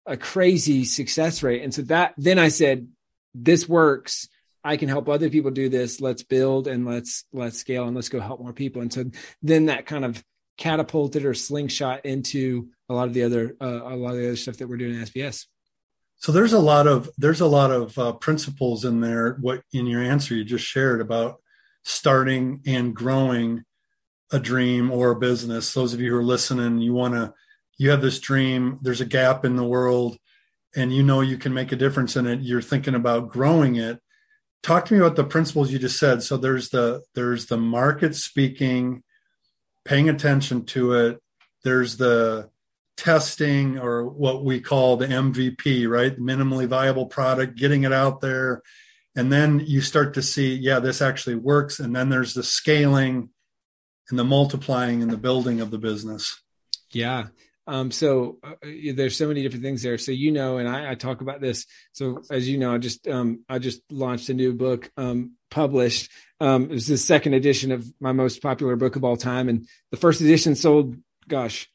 a 0.07 0.17
crazy 0.17 0.85
success 0.85 1.43
rate. 1.43 1.63
And 1.63 1.75
so 1.75 1.83
that, 1.83 2.15
then 2.17 2.39
I 2.39 2.49
said, 2.49 2.89
this 3.35 3.69
works. 3.69 4.29
I 4.65 4.77
can 4.77 4.89
help 4.89 5.09
other 5.09 5.31
people 5.31 5.51
do 5.51 5.69
this. 5.69 6.01
Let's 6.01 6.23
build 6.23 6.69
and 6.69 6.87
let's, 6.87 7.25
let's 7.33 7.59
scale 7.59 7.87
and 7.87 7.95
let's 7.95 8.09
go 8.09 8.21
help 8.21 8.41
more 8.41 8.53
people. 8.53 8.83
And 8.83 8.93
so 8.93 9.05
then 9.43 9.67
that 9.67 9.87
kind 9.87 10.05
of 10.05 10.23
catapulted 10.57 11.25
or 11.25 11.35
slingshot 11.35 12.05
into 12.05 12.69
a 12.89 12.95
lot 12.95 13.09
of 13.09 13.15
the 13.15 13.25
other, 13.25 13.57
uh, 13.61 13.81
a 13.85 13.97
lot 13.97 14.13
of 14.13 14.19
the 14.19 14.27
other 14.27 14.37
stuff 14.37 14.57
that 14.59 14.69
we're 14.69 14.77
doing 14.77 15.01
at 15.01 15.09
SPS. 15.09 15.47
So 16.21 16.33
there's 16.33 16.53
a 16.53 16.59
lot 16.59 16.89
of 16.89 17.09
there's 17.17 17.41
a 17.41 17.47
lot 17.47 17.71
of 17.71 17.97
uh, 17.97 18.13
principles 18.13 18.85
in 18.85 19.01
there. 19.01 19.35
What 19.41 19.63
in 19.73 19.87
your 19.87 20.03
answer 20.03 20.35
you 20.35 20.45
just 20.45 20.65
shared 20.65 21.01
about 21.01 21.41
starting 21.89 22.61
and 22.67 22.95
growing 22.95 23.65
a 24.31 24.39
dream 24.39 24.91
or 24.91 25.11
a 25.11 25.19
business. 25.19 25.73
Those 25.73 25.95
of 25.95 26.01
you 26.01 26.11
who 26.11 26.19
are 26.19 26.25
listening, 26.25 26.79
you 26.79 26.93
want 26.93 27.15
to, 27.15 27.33
you 27.79 27.91
have 27.91 28.03
this 28.03 28.21
dream, 28.21 28.79
there's 28.83 29.01
a 29.01 29.07
gap 29.07 29.45
in 29.45 29.57
the 29.57 29.65
world, 29.65 30.19
and 30.77 30.93
you 30.93 31.03
know 31.03 31.23
you 31.23 31.39
can 31.39 31.55
make 31.55 31.73
a 31.73 31.77
difference 31.77 32.15
in 32.15 32.27
it. 32.27 32.41
You're 32.41 32.61
thinking 32.61 32.95
about 32.95 33.31
growing 33.31 33.77
it. 33.77 34.01
talk 34.63 34.85
to 34.87 34.95
me 34.95 35.01
about 35.01 35.17
the 35.17 35.25
principles 35.25 35.73
you 35.73 35.79
just 35.79 35.99
said. 35.99 36.23
So 36.23 36.37
there's 36.37 36.69
the 36.69 37.03
there's 37.15 37.47
the 37.47 37.57
market 37.57 38.15
speaking, 38.15 39.03
paying 39.85 40.11
attention 40.11 40.67
to 40.67 40.93
it. 40.93 41.23
There's 41.65 41.97
the 41.97 42.51
testing 42.99 43.79
or 43.79 44.07
what 44.07 44.45
we 44.45 44.61
call 44.61 44.97
the 44.97 45.07
MVP, 45.07 45.89
right? 45.89 46.19
Minimally 46.19 46.67
viable 46.67 47.07
product, 47.07 47.57
getting 47.57 47.85
it 47.85 47.93
out 47.93 48.21
there. 48.21 48.63
And 49.19 49.33
then 49.33 49.59
you 49.67 49.81
start 49.81 50.15
to 50.15 50.23
see, 50.23 50.55
yeah, 50.55 50.79
this 50.79 51.03
actually 51.03 51.35
works. 51.35 51.81
And 51.81 51.95
then 51.95 52.09
there's 52.09 52.35
the 52.35 52.45
scaling 52.45 53.31
and 54.11 54.19
the 54.19 54.23
multiplying 54.23 55.03
and 55.03 55.11
the 55.11 55.17
building 55.17 55.61
of 55.61 55.73
the 55.73 55.79
business. 55.79 56.41
Yeah. 56.93 57.27
Um, 57.67 57.91
so 57.91 58.39
uh, 58.45 58.55
there's 58.95 59.17
so 59.17 59.27
many 59.27 59.43
different 59.43 59.65
things 59.65 59.83
there. 59.83 59.99
So 59.99 60.13
you 60.13 60.31
know, 60.31 60.59
and 60.59 60.69
I, 60.69 60.93
I 60.93 60.95
talk 60.95 61.21
about 61.21 61.41
this. 61.41 61.67
So 61.95 62.23
as 62.31 62.49
you 62.49 62.59
know, 62.59 62.73
I 62.73 62.79
just 62.79 63.09
um, 63.09 63.45
I 63.49 63.59
just 63.59 63.83
launched 63.91 64.29
a 64.29 64.35
new 64.35 64.53
book 64.55 64.89
um, 64.97 65.33
published. 65.51 66.13
Um, 66.41 66.67
it 66.67 66.71
was 66.71 66.87
the 66.87 66.97
second 66.97 67.35
edition 67.35 67.73
of 67.73 67.93
my 68.01 68.13
most 68.13 68.41
popular 68.41 68.77
book 68.77 68.95
of 68.95 69.03
all 69.03 69.17
time, 69.17 69.49
and 69.49 69.67
the 69.91 69.97
first 69.97 70.21
edition 70.21 70.55
sold, 70.55 70.97
gosh, 71.27 71.69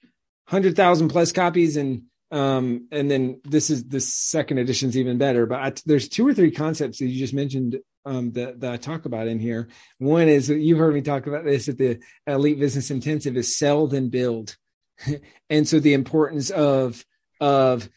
hundred 0.47 0.77
thousand 0.77 1.09
plus 1.09 1.33
copies, 1.33 1.75
and 1.75 2.03
um, 2.33 2.87
and 2.91 3.11
then 3.11 3.39
this 3.43 3.69
is 3.69 3.87
the 3.87 3.99
second 3.99 4.57
edition's 4.57 4.97
even 4.97 5.19
better. 5.19 5.45
But 5.45 5.59
I, 5.61 5.73
there's 5.85 6.09
two 6.09 6.27
or 6.27 6.33
three 6.33 6.49
concepts 6.49 6.97
that 6.97 7.05
you 7.05 7.19
just 7.19 7.33
mentioned 7.33 7.79
um, 8.05 8.31
that, 8.31 8.59
that 8.61 8.73
I 8.73 8.77
talk 8.77 9.05
about 9.05 9.27
in 9.27 9.39
here. 9.39 9.69
One 9.99 10.27
is 10.27 10.49
you've 10.49 10.79
heard 10.79 10.95
me 10.95 11.01
talk 11.01 11.27
about 11.27 11.45
this 11.45 11.69
at 11.69 11.77
the 11.77 11.99
Elite 12.25 12.59
Business 12.59 12.89
Intensive 12.89 13.37
is 13.37 13.55
sell 13.55 13.85
then 13.85 14.09
build. 14.09 14.57
and 15.49 15.67
so 15.67 15.79
the 15.79 15.93
importance 15.93 16.49
of 16.49 17.05
of 17.39 17.87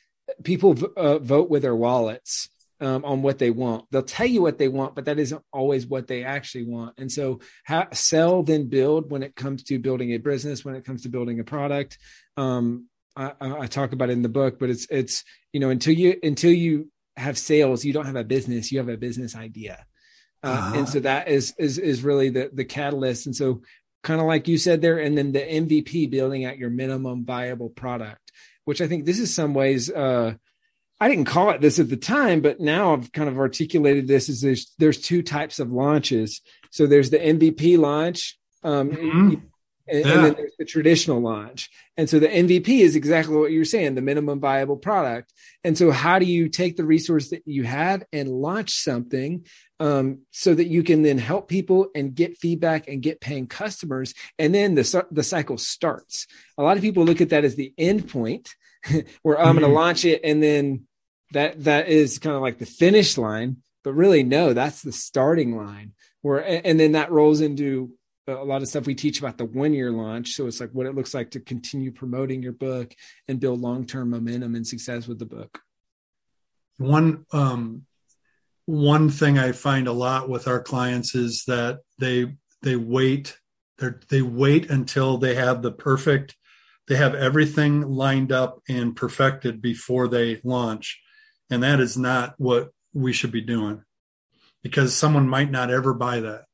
people 0.45 0.77
uh, 0.97 1.19
vote 1.19 1.49
with 1.49 1.63
their 1.63 1.77
wallets 1.77 2.51
um, 2.81 3.07
on 3.07 3.23
what 3.23 3.39
they 3.39 3.51
want. 3.51 3.87
They'll 3.91 4.03
tell 4.03 4.27
you 4.27 4.43
what 4.43 4.59
they 4.59 4.69
want, 4.69 4.95
but 4.95 5.07
that 5.07 5.19
isn't 5.19 5.43
always 5.51 5.87
what 5.87 6.09
they 6.09 6.25
actually 6.25 6.65
want. 6.65 6.95
And 6.99 7.11
so, 7.11 7.41
sell 7.93 8.43
then 8.43 8.69
build 8.69 9.11
when 9.11 9.23
it 9.23 9.35
comes 9.35 9.63
to 9.65 9.79
building 9.79 10.13
a 10.13 10.19
business, 10.19 10.63
when 10.63 10.75
it 10.75 10.85
comes 10.85 11.05
to 11.05 11.09
building 11.09 11.41
a 11.41 11.45
product. 11.45 11.97
Um, 12.37 12.89
I, 13.17 13.33
I, 13.41 13.67
talk 13.67 13.93
about 13.93 14.11
it 14.11 14.13
in 14.13 14.23
the 14.23 14.29
book, 14.29 14.59
but 14.59 14.69
it's 14.69 14.87
it's 14.91 15.25
you 15.53 15.61
know 15.61 15.71
until 15.71 15.95
you 15.95 16.19
until 16.23 16.53
you 16.53 16.91
have 17.17 17.39
sales, 17.39 17.85
you 17.85 17.93
don't 17.93 18.07
have 18.07 18.17
a 18.17 18.25
business. 18.25 18.71
You 18.71 18.79
have 18.79 18.89
a 18.89 18.97
business 18.97 19.35
idea, 19.35 19.87
uh, 20.43 20.49
uh-huh. 20.49 20.79
and 20.79 20.89
so 20.89 21.01
that 21.01 21.29
is 21.29 21.55
is 21.59 21.79
is 21.79 22.03
really 22.03 22.29
the 22.29 22.51
the 22.53 22.65
catalyst. 22.65 23.27
And 23.27 23.35
so 23.35 23.63
kind 24.03 24.21
of 24.21 24.27
like 24.27 24.49
you 24.49 24.59
said 24.59 24.83
there, 24.83 24.99
and 24.99 25.17
then 25.17 25.33
the 25.33 25.41
MVP, 25.41 26.11
building 26.11 26.45
out 26.45 26.59
your 26.59 26.71
minimum 26.71 27.25
viable 27.25 27.71
product, 27.71 28.33
which 28.65 28.81
I 28.81 28.87
think 28.87 29.05
this 29.05 29.19
is 29.19 29.35
some 29.35 29.55
ways. 29.55 29.91
Uh, 29.91 30.35
I 30.99 31.09
didn't 31.09 31.27
call 31.27 31.51
it 31.51 31.61
this 31.61 31.79
at 31.79 31.91
the 31.91 31.97
time, 31.97 32.41
but 32.41 32.61
now 32.61 32.95
I've 32.95 33.13
kind 33.13 33.29
of 33.29 33.39
articulated 33.39 34.07
this 34.07 34.29
as 34.29 34.41
there's 34.41 34.73
there's 34.79 35.01
two 35.01 35.23
types 35.23 35.59
of 35.59 35.73
launches. 35.73 36.41
So 36.71 36.87
there's 36.87 37.11
the 37.11 37.19
MVP 37.19 37.79
launch, 37.79 38.39
um, 38.63 38.91
mm-hmm. 38.91 39.35
And, 39.89 40.05
yeah. 40.05 40.13
and, 40.13 40.25
then 40.25 40.35
there's 40.35 40.57
the 40.59 40.65
traditional 40.65 41.21
launch. 41.21 41.71
And 41.97 42.09
so 42.09 42.19
the 42.19 42.29
MVP 42.29 42.69
is 42.81 42.97
exactly 42.97 43.37
what 43.37 43.53
you're 43.53 43.65
saying, 43.65 43.95
the 43.95 44.03
minimum 44.03 44.41
viable 44.41 44.77
product. 44.77 45.33
And 45.65 45.77
so 45.79 45.91
how 45.91 46.19
do 46.19 46.27
you 46.27 46.49
take 46.49 46.77
the 46.77 46.85
resource 46.85 47.31
that 47.31 47.43
you 47.47 47.65
have 47.65 48.05
and 48.13 48.29
launch 48.29 48.73
something 48.73 49.47
um, 49.79 50.21
so 50.31 50.55
that 50.55 50.67
you 50.67 50.83
can 50.83 51.03
then 51.03 51.19
help 51.19 51.49
people 51.49 51.89
and 51.95 52.15
get 52.15 52.39
feedback 52.39 52.89
and 52.89 53.03
get 53.03 53.21
paying 53.21 53.47
customers. 53.47 54.15
And 54.39 54.55
then 54.55 54.75
the, 54.75 55.07
the 55.11 55.23
cycle 55.23 55.59
starts. 55.59 56.27
A 56.59 56.63
lot 56.63 56.77
of 56.77 56.83
people 56.83 57.05
look 57.05 57.21
at 57.21 57.31
that 57.31 57.45
as 57.45 57.55
the 57.55 57.73
end 57.79 58.09
point 58.09 58.55
where 59.23 59.39
I'm 59.39 59.49
mm-hmm. 59.49 59.59
going 59.61 59.71
to 59.71 59.77
launch 59.77 60.05
it. 60.05 60.21
And 60.25 60.43
then 60.43 60.87
that, 61.33 61.65
that 61.65 61.89
is 61.89 62.19
kind 62.19 62.37
of 62.37 62.43
like 62.43 62.59
the 62.59 62.67
finish 62.67 63.19
line, 63.19 63.59
but 63.85 63.95
really 63.95 64.23
no, 64.23 64.53
that's 64.53 64.83
the 64.83 64.93
starting 64.93 65.57
line 65.57 65.93
where, 66.23 66.41
and 66.67 66.81
then 66.81 66.93
that 66.93 67.13
rolls 67.13 67.41
into 67.41 67.93
a 68.29 68.45
lot 68.45 68.63
of 68.63 68.69
stuff 68.69 68.87
we 68.87 68.95
teach 68.95 69.21
about 69.21 69.39
the 69.39 69.45
one 69.45 69.73
year 69.73 69.91
launch. 69.91 70.33
So 70.33 70.47
it's 70.47 70.61
like 70.61 70.71
what 70.71 70.87
it 70.87 70.95
looks 70.95 71.15
like 71.15 71.31
to 71.33 71.41
continue 71.41 71.93
promoting 71.93 72.43
your 72.43 72.53
book 72.53 72.95
and 73.29 73.41
build 73.41 73.61
long-term 73.61 74.11
momentum 74.11 74.55
and 74.55 74.67
success 74.67 75.07
with 75.07 75.19
the 75.19 75.27
book. 75.27 75.61
One, 76.79 77.25
um, 77.33 77.87
one 78.67 79.11
thing 79.11 79.39
I 79.39 79.53
find 79.53 79.87
a 79.87 79.93
lot 79.93 80.29
with 80.29 80.49
our 80.49 80.61
clients 80.61 81.15
is 81.15 81.45
that 81.47 81.81
they 81.99 82.37
they 82.63 82.77
wait 82.77 83.39
they 83.79 83.91
they 84.11 84.23
wait 84.23 84.71
until 84.71 85.19
they 85.19 85.37
have 85.37 85.63
the 85.63 85.71
perfect 85.71 86.37
they 86.89 86.97
have 86.97 87.15
everything 87.15 87.83
lined 87.83 88.33
up 88.33 88.61
and 88.69 88.97
perfected 88.97 89.63
before 89.63 90.09
they 90.09 90.41
launch 90.43 91.01
and 91.49 91.63
that 91.63 91.79
is 91.79 91.97
not 91.97 92.35
what 92.39 92.71
we 92.93 93.13
should 93.13 93.31
be 93.31 93.41
doing 93.41 93.83
because 94.63 94.95
someone 94.95 95.29
might 95.29 95.51
not 95.51 95.71
ever 95.71 95.95
buy 95.95 96.21
that 96.21 96.45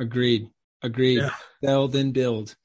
agreed 0.00 0.48
agreed 0.82 1.18
yeah. 1.18 1.30
they'll 1.62 1.88
then 1.88 2.10
build 2.10 2.56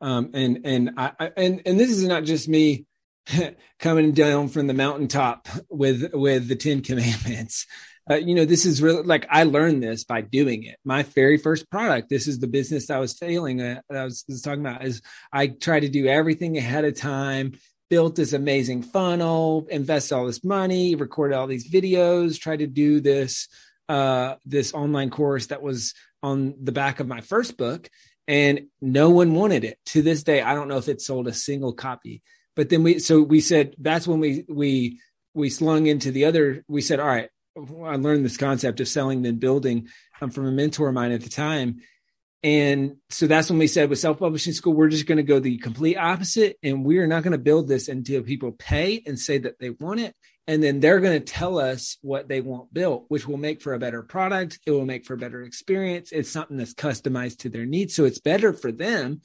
um, 0.00 0.30
and 0.34 0.60
and 0.64 0.90
I, 0.96 1.12
I 1.18 1.32
and 1.36 1.62
and 1.66 1.78
this 1.78 1.90
is 1.90 2.06
not 2.06 2.24
just 2.24 2.48
me 2.48 2.86
coming 3.78 4.12
down 4.12 4.48
from 4.48 4.66
the 4.66 4.74
mountaintop 4.74 5.48
with 5.68 6.10
with 6.12 6.48
the 6.48 6.56
Ten 6.56 6.82
Commandments. 6.82 7.66
Uh, 8.10 8.16
you 8.16 8.34
know, 8.34 8.46
this 8.46 8.66
is 8.66 8.82
really 8.82 9.04
like 9.04 9.24
I 9.30 9.44
learned 9.44 9.84
this 9.84 10.02
by 10.02 10.20
doing 10.20 10.64
it. 10.64 10.78
My 10.84 11.04
very 11.04 11.36
first 11.36 11.70
product. 11.70 12.08
This 12.08 12.26
is 12.26 12.40
the 12.40 12.48
business 12.48 12.90
I 12.90 12.98
was 12.98 13.16
failing 13.16 13.60
at. 13.60 13.84
I 13.88 14.02
was, 14.02 14.24
was 14.26 14.42
talking 14.42 14.66
about 14.66 14.84
is 14.84 15.00
I 15.32 15.46
tried 15.46 15.80
to 15.80 15.88
do 15.88 16.06
everything 16.06 16.56
ahead 16.56 16.84
of 16.84 16.96
time. 16.96 17.52
Built 17.88 18.16
this 18.16 18.32
amazing 18.32 18.82
funnel, 18.82 19.68
invested 19.70 20.16
all 20.16 20.26
this 20.26 20.42
money, 20.42 20.96
recorded 20.96 21.36
all 21.36 21.46
these 21.46 21.70
videos, 21.70 22.40
tried 22.40 22.60
to 22.60 22.66
do 22.66 23.00
this 23.00 23.46
uh, 23.88 24.36
this 24.44 24.74
online 24.74 25.10
course 25.10 25.48
that 25.48 25.62
was 25.62 25.94
on 26.22 26.54
the 26.62 26.72
back 26.72 27.00
of 27.00 27.08
my 27.08 27.20
first 27.20 27.56
book, 27.56 27.88
and 28.28 28.66
no 28.80 29.10
one 29.10 29.34
wanted 29.34 29.64
it. 29.64 29.78
To 29.86 30.02
this 30.02 30.22
day, 30.22 30.42
I 30.42 30.54
don't 30.54 30.68
know 30.68 30.78
if 30.78 30.88
it 30.88 31.00
sold 31.00 31.28
a 31.28 31.32
single 31.32 31.72
copy. 31.72 32.22
But 32.56 32.68
then 32.68 32.82
we 32.82 32.98
so 32.98 33.22
we 33.22 33.40
said 33.40 33.74
that's 33.78 34.06
when 34.06 34.20
we 34.20 34.44
we 34.48 35.00
we 35.34 35.50
slung 35.50 35.86
into 35.86 36.10
the 36.10 36.24
other 36.24 36.64
we 36.68 36.82
said 36.82 36.98
all 36.98 37.06
right 37.06 37.30
i 37.56 37.96
learned 37.96 38.24
this 38.24 38.36
concept 38.36 38.80
of 38.80 38.88
selling 38.88 39.22
then 39.22 39.36
building 39.36 39.88
um, 40.20 40.30
from 40.30 40.46
a 40.46 40.52
mentor 40.52 40.88
of 40.88 40.94
mine 40.94 41.12
at 41.12 41.22
the 41.22 41.30
time. 41.30 41.80
And 42.42 42.96
so 43.10 43.26
that's 43.26 43.50
when 43.50 43.58
we 43.58 43.66
said 43.66 43.90
with 43.90 43.98
self-publishing 43.98 44.54
school 44.54 44.72
we're 44.72 44.88
just 44.88 45.06
going 45.06 45.18
to 45.18 45.22
go 45.22 45.40
the 45.40 45.58
complete 45.58 45.96
opposite 45.96 46.56
and 46.62 46.84
we're 46.84 47.06
not 47.06 47.22
going 47.22 47.32
to 47.32 47.38
build 47.38 47.68
this 47.68 47.88
until 47.88 48.22
people 48.22 48.52
pay 48.52 49.02
and 49.06 49.18
say 49.18 49.38
that 49.38 49.58
they 49.58 49.70
want 49.70 50.00
it 50.00 50.14
and 50.46 50.62
then 50.62 50.80
they're 50.80 51.00
going 51.00 51.18
to 51.18 51.24
tell 51.24 51.58
us 51.58 51.98
what 52.02 52.28
they 52.28 52.40
want 52.40 52.72
built 52.72 53.04
which 53.08 53.26
will 53.26 53.36
make 53.36 53.60
for 53.60 53.74
a 53.74 53.78
better 53.78 54.02
product 54.02 54.58
it 54.66 54.70
will 54.70 54.86
make 54.86 55.04
for 55.04 55.14
a 55.14 55.18
better 55.18 55.42
experience 55.42 56.12
it's 56.12 56.30
something 56.30 56.56
that's 56.56 56.74
customized 56.74 57.38
to 57.38 57.48
their 57.48 57.66
needs 57.66 57.94
so 57.94 58.04
it's 58.04 58.20
better 58.20 58.52
for 58.52 58.72
them 58.72 59.16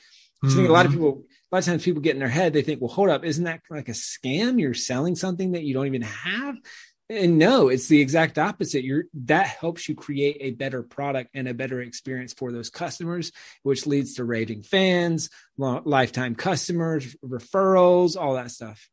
mm-hmm. 0.43 0.48
i 0.48 0.55
think 0.55 0.69
a 0.69 0.72
lot 0.72 0.86
of 0.86 0.91
mm-hmm. 0.91 1.01
people 1.01 1.25
a 1.51 1.55
lot 1.55 1.60
of 1.60 1.65
times 1.65 1.84
people 1.86 2.01
get 2.01 2.15
in 2.15 2.19
their 2.19 2.27
head, 2.27 2.53
they 2.53 2.63
think, 2.63 2.81
well, 2.81 2.89
hold 2.89 3.10
up, 3.10 3.24
isn't 3.24 3.43
that 3.43 3.62
like 3.69 3.88
a 3.88 3.93
scam? 3.93 4.60
You're 4.60 4.74
selling 4.74 5.15
something 5.15 5.53
that 5.53 5.63
you 5.63 5.74
don't 5.74 5.86
even 5.86 6.01
have. 6.01 6.55
And 7.07 7.38
no, 7.38 7.67
it's 7.67 7.88
the 7.88 8.01
exact 8.01 8.39
opposite. 8.39 8.84
You're 8.84 9.03
that 9.13 9.45
helps 9.45 9.88
you 9.88 9.93
create 9.93 10.38
a 10.41 10.51
better 10.51 10.81
product 10.81 11.29
and 11.36 11.48
a 11.48 11.53
better 11.53 11.79
experience 11.79 12.34
for 12.34 12.51
those 12.51 12.72
customers, 12.72 13.31
which 13.62 13.86
leads 13.86 14.15
to 14.15 14.25
raving 14.25 14.63
fans, 14.63 15.29
lifetime 15.57 16.34
customers, 16.34 17.15
referrals, 17.24 18.19
all 18.19 18.34
that 18.34 18.50
stuff. 18.50 18.89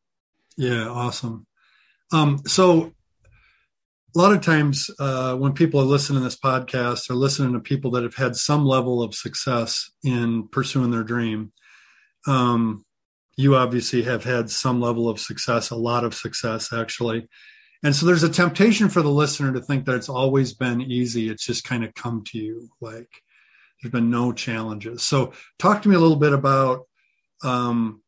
Yeah, 0.55 0.87
awesome. 0.87 1.47
Um, 2.13 2.41
so 2.45 2.93
a 4.15 4.19
lot 4.19 4.33
of 4.33 4.41
times 4.41 4.89
uh, 4.99 5.35
when 5.35 5.53
people 5.53 5.81
are 5.81 5.85
listening 5.85 6.19
to 6.19 6.23
this 6.23 6.39
podcast, 6.39 7.07
they're 7.07 7.17
listening 7.17 7.53
to 7.53 7.59
people 7.59 7.91
that 7.91 8.03
have 8.03 8.15
had 8.15 8.35
some 8.35 8.65
level 8.65 9.01
of 9.01 9.15
success 9.15 9.91
in 10.03 10.47
pursuing 10.49 10.91
their 10.91 11.03
dream 11.03 11.51
um, 12.27 12.85
you 13.35 13.55
obviously 13.55 14.03
have 14.03 14.23
had 14.23 14.49
some 14.49 14.79
level 14.79 15.09
of 15.09 15.19
success, 15.19 15.69
a 15.69 15.75
lot 15.75 16.03
of 16.03 16.13
success 16.13 16.71
actually. 16.71 17.27
And 17.83 17.95
so 17.95 18.05
there's 18.05 18.23
a 18.23 18.29
temptation 18.29 18.89
for 18.89 19.01
the 19.01 19.09
listener 19.09 19.51
to 19.53 19.61
think 19.61 19.85
that 19.85 19.95
it's 19.95 20.09
always 20.09 20.53
been 20.53 20.81
easy. 20.81 21.29
It's 21.29 21.45
just 21.45 21.65
kind 21.65 21.83
of 21.83 21.93
come 21.93 22.23
to 22.27 22.37
you 22.37 22.69
like 22.79 23.09
there's 23.81 23.91
been 23.91 24.09
no 24.09 24.31
challenges. 24.31 25.03
So 25.03 25.33
talk 25.59 25.81
to 25.81 25.89
me 25.89 25.95
a 25.95 25.99
little 25.99 26.15
bit 26.15 26.31
about 26.31 26.87
um, 27.43 28.01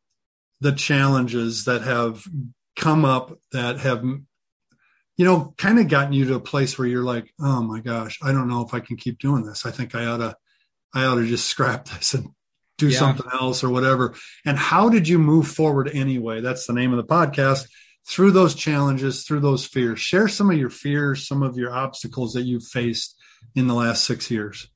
the 0.60 0.72
challenges 0.72 1.64
that 1.64 1.82
have 1.82 2.24
come 2.76 3.04
up 3.04 3.38
that 3.52 3.80
have 3.80 4.04
you 4.04 5.24
know 5.24 5.54
kind 5.56 5.78
of 5.78 5.88
gotten 5.88 6.12
you 6.12 6.26
to 6.26 6.34
a 6.34 6.40
place 6.40 6.78
where 6.78 6.86
you're 6.86 7.02
like 7.02 7.32
oh 7.40 7.62
my 7.62 7.80
gosh 7.80 8.18
i 8.22 8.32
don't 8.32 8.48
know 8.48 8.60
if 8.60 8.74
i 8.74 8.80
can 8.80 8.96
keep 8.96 9.18
doing 9.18 9.44
this 9.46 9.64
i 9.64 9.70
think 9.70 9.94
i 9.94 10.04
ought 10.04 10.18
to 10.18 10.36
i 10.94 11.04
ought 11.04 11.14
to 11.14 11.26
just 11.26 11.46
scrap 11.46 11.88
this 11.88 12.14
and 12.14 12.28
do 12.78 12.88
yeah. 12.88 12.98
something 12.98 13.26
else 13.32 13.64
or 13.64 13.70
whatever. 13.70 14.14
And 14.44 14.56
how 14.56 14.88
did 14.88 15.08
you 15.08 15.18
move 15.18 15.48
forward 15.48 15.90
anyway? 15.92 16.40
That's 16.40 16.66
the 16.66 16.72
name 16.72 16.92
of 16.92 16.98
the 16.98 17.12
podcast. 17.12 17.68
Through 18.08 18.32
those 18.32 18.54
challenges, 18.54 19.24
through 19.24 19.40
those 19.40 19.66
fears, 19.66 19.98
share 19.98 20.28
some 20.28 20.50
of 20.50 20.56
your 20.56 20.70
fears, 20.70 21.26
some 21.26 21.42
of 21.42 21.56
your 21.56 21.72
obstacles 21.72 22.34
that 22.34 22.42
you've 22.42 22.64
faced 22.64 23.16
in 23.56 23.66
the 23.66 23.74
last 23.74 24.04
six 24.04 24.30
years. 24.30 24.68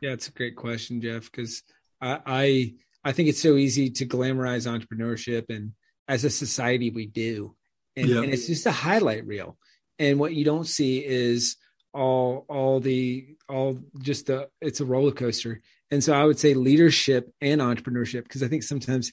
Yeah, 0.00 0.12
it's 0.12 0.28
a 0.28 0.32
great 0.32 0.54
question, 0.54 1.00
Jeff, 1.00 1.24
because 1.30 1.62
I, 2.00 2.20
I 2.24 2.74
I 3.04 3.12
think 3.12 3.30
it's 3.30 3.42
so 3.42 3.56
easy 3.56 3.90
to 3.90 4.06
glamorize 4.06 4.68
entrepreneurship, 4.68 5.46
and 5.48 5.72
as 6.08 6.24
a 6.24 6.30
society, 6.30 6.90
we 6.90 7.06
do, 7.06 7.54
and, 7.94 8.10
and 8.10 8.32
it's 8.32 8.46
just 8.46 8.66
a 8.66 8.72
highlight 8.72 9.26
reel. 9.26 9.56
And 9.98 10.18
what 10.18 10.34
you 10.34 10.44
don't 10.44 10.66
see 10.66 11.04
is 11.04 11.56
all 11.92 12.44
all 12.48 12.80
the 12.80 13.36
all 13.48 13.78
just 14.00 14.26
the 14.26 14.48
it's 14.60 14.80
a 14.80 14.84
roller 14.84 15.12
coaster. 15.12 15.60
And 15.90 16.04
so 16.04 16.12
i 16.12 16.24
would 16.24 16.38
say 16.38 16.54
leadership 16.54 17.32
and 17.40 17.60
entrepreneurship 17.60 18.24
because 18.24 18.42
i 18.42 18.48
think 18.48 18.62
sometimes 18.62 19.10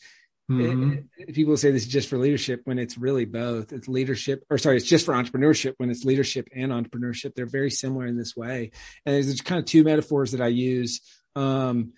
mm-hmm. 0.52 0.94
it, 1.18 1.30
it, 1.30 1.36
people 1.36 1.56
say 1.58 1.72
this 1.72 1.84
is 1.84 1.88
just 1.88 2.10
for 2.10 2.18
leadership 2.18 2.62
when 2.66 2.78
it's 2.78 2.98
really 2.98 3.26
both. 3.26 3.72
It's 3.72 3.88
leadership 3.88 4.44
or 4.50 4.58
sorry 4.58 4.78
it's 4.78 4.86
just 4.86 5.06
for 5.06 5.14
entrepreneurship 5.14 5.74
when 5.78 5.90
it's 5.90 6.04
leadership 6.06 6.48
and 6.54 6.72
entrepreneurship. 6.72 7.34
They're 7.34 7.46
very 7.46 7.72
similar 7.72 8.06
in 8.06 8.18
this 8.18 8.36
way. 8.36 8.72
And 9.06 9.16
there's 9.16 9.42
kind 9.42 9.60
of 9.60 9.66
two 9.66 9.84
metaphors 9.84 10.32
that 10.32 10.42
i 10.42 10.48
use. 10.48 11.02
Um 11.36 11.94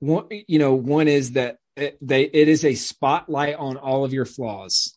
one 0.00 0.28
you 0.30 0.60
know 0.60 0.74
one 0.74 1.08
is 1.08 1.32
that 1.32 1.58
it, 1.78 1.98
they 2.00 2.24
it 2.24 2.48
is 2.48 2.64
a 2.64 2.74
spotlight 2.74 3.54
on 3.56 3.76
all 3.76 4.04
of 4.04 4.12
your 4.12 4.24
flaws. 4.24 4.96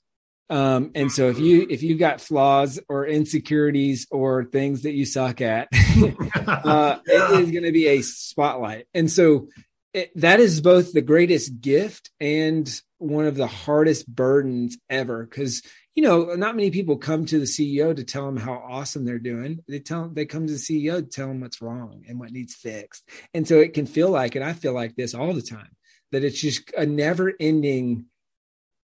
Um, 0.49 0.91
and 0.95 1.09
so 1.09 1.29
if 1.29 1.39
you 1.39 1.65
if 1.69 1.81
you've 1.81 1.99
got 1.99 2.19
flaws 2.19 2.79
or 2.89 3.07
insecurities 3.07 4.07
or 4.11 4.43
things 4.43 4.81
that 4.81 4.91
you 4.91 5.05
suck 5.05 5.39
at, 5.39 5.69
uh, 6.45 6.99
it 7.05 7.39
is 7.39 7.51
going 7.51 7.63
to 7.63 7.71
be 7.71 7.87
a 7.87 8.01
spotlight. 8.01 8.85
And 8.93 9.09
so 9.09 9.47
it, 9.93 10.11
that 10.15 10.41
is 10.41 10.59
both 10.59 10.91
the 10.91 11.01
greatest 11.01 11.61
gift 11.61 12.11
and 12.19 12.69
one 12.97 13.27
of 13.27 13.35
the 13.35 13.47
hardest 13.47 14.13
burdens 14.13 14.77
ever. 14.89 15.25
Because 15.25 15.61
you 15.95 16.03
know 16.03 16.35
not 16.35 16.57
many 16.57 16.69
people 16.69 16.97
come 16.97 17.25
to 17.25 17.39
the 17.39 17.45
ceo 17.45 17.95
to 17.95 18.03
tell 18.03 18.25
them 18.25 18.37
how 18.37 18.53
awesome 18.53 19.05
they're 19.05 19.19
doing. 19.19 19.59
They 19.69 19.79
tell 19.79 20.09
they 20.09 20.25
come 20.25 20.47
to 20.47 20.53
the 20.53 20.59
ceo 20.59 20.97
to 20.97 21.05
tell 21.07 21.29
them 21.29 21.39
what's 21.39 21.61
wrong 21.61 22.03
and 22.09 22.19
what 22.19 22.31
needs 22.31 22.55
fixed. 22.55 23.07
And 23.33 23.47
so 23.47 23.59
it 23.59 23.73
can 23.73 23.85
feel 23.85 24.09
like 24.09 24.35
and 24.35 24.43
i 24.43 24.51
feel 24.51 24.73
like 24.73 24.95
this 24.95 25.13
all 25.13 25.33
the 25.33 25.41
time 25.41 25.69
that 26.11 26.23
it's 26.23 26.39
just 26.39 26.71
a 26.77 26.85
never 26.85 27.33
ending 27.39 28.05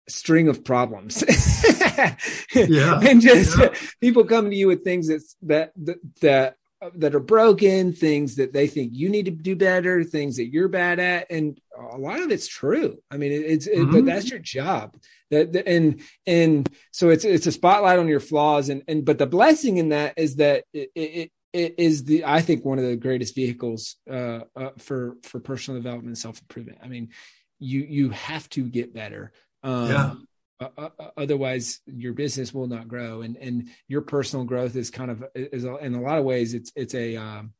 string 0.09 0.49
of 0.49 0.65
problems. 0.65 1.25
yeah. 2.55 3.01
and 3.01 3.21
just 3.21 3.59
yeah. 3.59 3.75
people 4.01 4.25
come 4.25 4.51
to 4.51 4.57
you 4.57 4.69
with 4.69 4.85
things 4.85 5.09
that's, 5.09 5.37
that, 5.43 5.73
that, 5.77 5.99
that, 6.21 6.57
that 6.95 7.15
are 7.15 7.21
broken, 7.21 7.93
things 7.93 8.37
that 8.37 8.53
they 8.53 8.67
think 8.67 8.93
you 8.93 9.09
need 9.09 9.25
to 9.25 9.31
do 9.31 9.57
better, 9.57 10.05
things 10.05 10.37
that 10.37 10.49
you're 10.49 10.69
bad 10.69 10.99
at, 10.99 11.27
and 11.31 11.59
a 11.93 11.97
lot 11.97 12.21
of 12.21 12.31
it's 12.31 12.47
true. 12.47 12.99
I 13.11 13.17
mean, 13.17 13.33
it's 13.33 13.67
mm-hmm. 13.67 13.93
but 13.93 14.05
that's 14.05 14.31
your 14.31 14.39
job. 14.39 14.97
That, 15.31 15.53
that 15.55 15.69
and 15.69 16.01
and 16.27 16.69
so 16.93 17.09
it's 17.09 17.25
it's 17.25 17.47
a 17.47 17.53
spotlight 17.53 17.99
on 17.99 18.09
your 18.09 18.21
flaws, 18.21 18.69
and 18.69 18.83
and 18.87 19.05
but 19.05 19.19
the 19.19 19.27
blessing 19.27 19.79
in 19.79 19.89
that 19.89 20.15
is 20.17 20.37
that 20.37 20.65
it, 20.73 20.91
it, 20.95 21.01
it 21.01 21.33
is 21.57 22.05
the 22.05 22.25
I 22.25 22.41
think 22.41 22.65
one 22.65 22.79
of 22.79 22.85
the 22.85 22.97
greatest 22.97 23.35
vehicles 23.35 23.97
uh, 24.11 24.41
uh, 24.55 24.71
for 24.79 25.17
for 25.23 25.41
personal 25.41 25.81
development, 25.81 26.09
and 26.09 26.19
self 26.19 26.41
improvement. 26.41 26.79
I 26.83 26.89
mean, 26.89 27.11
you 27.59 27.81
you 27.81 28.11
have 28.11 28.49
to 28.51 28.63
get 28.63 28.95
better 28.95 29.33
um, 29.67 29.91
yeah. 29.91 30.15
Uh, 30.59 30.89
otherwise, 31.19 31.81
your 31.85 32.15
business 32.15 32.55
will 32.55 32.67
not 32.67 32.89
grow, 32.89 33.21
and 33.21 33.37
and 33.37 33.69
your 33.89 34.01
personal 34.01 34.47
growth 34.47 34.75
is 34.75 34.91
kind 34.91 35.11
of 35.11 35.25
is 35.35 35.65
a, 35.65 35.77
in 35.77 35.95
a 35.95 36.01
lot 36.01 36.19
of 36.19 36.25
ways 36.25 36.55
it's 36.55 36.73
it's 36.75 36.95
a 36.95 37.17
um, 37.17 37.53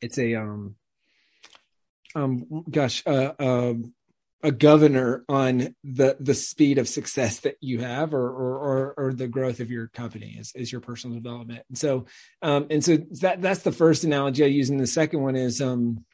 it's 0.00 0.16
a 0.16 0.34
um 0.36 0.76
um 2.14 2.64
gosh 2.70 3.02
uh, 3.06 3.32
um 3.38 3.92
a 4.42 4.50
governor 4.50 5.24
on 5.28 5.74
the 5.84 6.16
the 6.18 6.34
speed 6.34 6.78
of 6.78 6.88
success 6.88 7.40
that 7.40 7.56
you 7.60 7.80
have 7.80 8.12
or 8.12 8.28
or 8.28 8.56
or, 8.58 8.94
or 8.96 9.12
the 9.12 9.28
growth 9.28 9.60
of 9.60 9.70
your 9.70 9.88
company 9.88 10.36
is, 10.38 10.52
is 10.54 10.72
your 10.72 10.80
personal 10.80 11.16
development 11.16 11.64
and 11.68 11.78
so 11.78 12.06
um 12.42 12.66
and 12.70 12.84
so 12.84 12.96
that 13.20 13.40
that's 13.40 13.62
the 13.62 13.72
first 13.72 14.04
analogy 14.04 14.42
i 14.42 14.48
use 14.48 14.70
and 14.70 14.80
the 14.80 14.86
second 14.86 15.22
one 15.22 15.36
is 15.36 15.60
um 15.60 16.04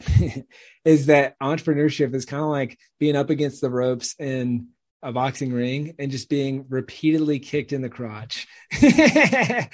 is 0.84 1.06
that 1.06 1.38
entrepreneurship 1.40 2.14
is 2.14 2.24
kind 2.24 2.42
of 2.42 2.48
like 2.48 2.78
being 2.98 3.16
up 3.16 3.30
against 3.30 3.60
the 3.60 3.70
ropes 3.70 4.16
in 4.18 4.68
a 5.02 5.12
boxing 5.12 5.52
ring 5.52 5.94
and 5.98 6.12
just 6.12 6.28
being 6.28 6.64
repeatedly 6.68 7.40
kicked 7.40 7.72
in 7.72 7.82
the 7.82 7.88
crotch. 7.88 8.46
I 8.72 9.68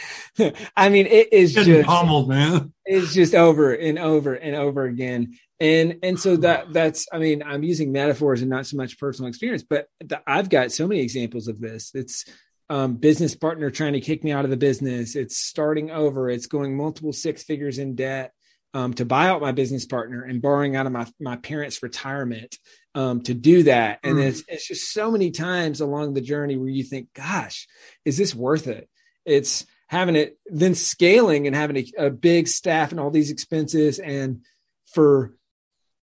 mean, 0.88 1.06
it 1.06 1.32
is 1.32 1.54
Getting 1.54 1.74
just 1.74 1.86
pummeled, 1.86 2.30
man. 2.30 2.72
It's 2.86 3.12
just 3.12 3.34
over 3.34 3.74
and 3.74 3.98
over 3.98 4.32
and 4.34 4.56
over 4.56 4.84
again. 4.84 5.38
And 5.60 5.98
and 6.02 6.18
so 6.18 6.36
that 6.38 6.72
that's 6.72 7.06
I 7.12 7.18
mean, 7.18 7.42
I'm 7.42 7.62
using 7.62 7.92
metaphors 7.92 8.40
and 8.40 8.50
not 8.50 8.66
so 8.66 8.76
much 8.76 8.98
personal 8.98 9.28
experience, 9.28 9.62
but 9.62 9.86
the, 10.00 10.20
I've 10.26 10.48
got 10.48 10.72
so 10.72 10.86
many 10.86 11.00
examples 11.00 11.48
of 11.48 11.60
this. 11.60 11.92
It's 11.94 12.24
um, 12.70 12.96
business 12.96 13.34
partner 13.34 13.70
trying 13.70 13.94
to 13.94 14.00
kick 14.00 14.22
me 14.22 14.32
out 14.32 14.44
of 14.44 14.50
the 14.50 14.56
business. 14.56 15.16
It's 15.16 15.36
starting 15.36 15.90
over. 15.90 16.28
It's 16.28 16.46
going 16.46 16.76
multiple 16.76 17.12
six 17.12 17.42
figures 17.42 17.78
in 17.78 17.94
debt 17.94 18.32
um, 18.74 18.92
to 18.94 19.04
buy 19.04 19.28
out 19.28 19.40
my 19.40 19.52
business 19.52 19.86
partner 19.86 20.22
and 20.22 20.42
borrowing 20.42 20.76
out 20.76 20.86
of 20.86 20.92
my, 20.92 21.06
my 21.18 21.36
parents' 21.36 21.82
retirement 21.82 22.56
um, 22.94 23.22
to 23.22 23.34
do 23.34 23.62
that. 23.64 24.00
And 24.02 24.18
mm. 24.18 24.24
it's, 24.24 24.42
it's 24.48 24.68
just 24.68 24.92
so 24.92 25.10
many 25.10 25.30
times 25.30 25.80
along 25.80 26.14
the 26.14 26.20
journey 26.20 26.56
where 26.56 26.68
you 26.68 26.84
think, 26.84 27.08
gosh, 27.14 27.66
is 28.04 28.18
this 28.18 28.34
worth 28.34 28.66
it? 28.66 28.88
It's 29.24 29.64
having 29.88 30.16
it, 30.16 30.38
then 30.46 30.74
scaling 30.74 31.46
and 31.46 31.56
having 31.56 31.76
a, 31.78 32.06
a 32.06 32.10
big 32.10 32.48
staff 32.48 32.90
and 32.90 33.00
all 33.00 33.10
these 33.10 33.30
expenses. 33.30 33.98
And 33.98 34.44
for 34.92 35.34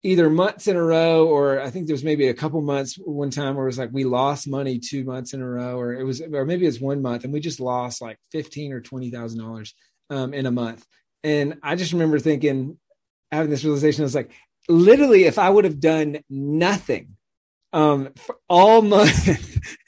either 0.04 0.28
months 0.28 0.68
in 0.68 0.76
a 0.76 0.82
row, 0.82 1.26
or 1.26 1.60
I 1.60 1.70
think 1.70 1.86
there 1.86 1.94
was 1.94 2.04
maybe 2.04 2.28
a 2.28 2.34
couple 2.34 2.60
months 2.60 2.94
one 2.96 3.30
time 3.30 3.56
where 3.56 3.64
it 3.64 3.68
was 3.68 3.78
like 3.78 3.90
we 3.90 4.04
lost 4.04 4.46
money 4.46 4.78
two 4.78 5.02
months 5.02 5.32
in 5.32 5.40
a 5.40 5.48
row, 5.48 5.80
or 5.80 5.94
it 5.94 6.04
was, 6.04 6.20
or 6.20 6.44
maybe 6.44 6.64
it 6.66 6.68
was 6.68 6.80
one 6.80 7.02
month 7.02 7.24
and 7.24 7.32
we 7.32 7.40
just 7.40 7.58
lost 7.58 8.00
like 8.02 8.18
fifteen 8.30 8.72
or 8.72 8.80
twenty 8.80 9.10
thousand 9.10 9.40
dollars 9.40 9.74
um, 10.10 10.34
in 10.34 10.46
a 10.46 10.52
month. 10.52 10.86
And 11.24 11.58
I 11.62 11.74
just 11.74 11.94
remember 11.94 12.18
thinking, 12.18 12.78
having 13.32 13.50
this 13.50 13.64
realization, 13.64 14.02
I 14.02 14.04
was 14.04 14.14
like, 14.14 14.30
literally, 14.68 15.24
if 15.24 15.38
I 15.38 15.48
would 15.48 15.64
have 15.64 15.80
done 15.80 16.20
nothing 16.28 17.13
um, 17.74 18.10
for 18.14 18.36
all 18.48 18.82
month, 18.82 19.28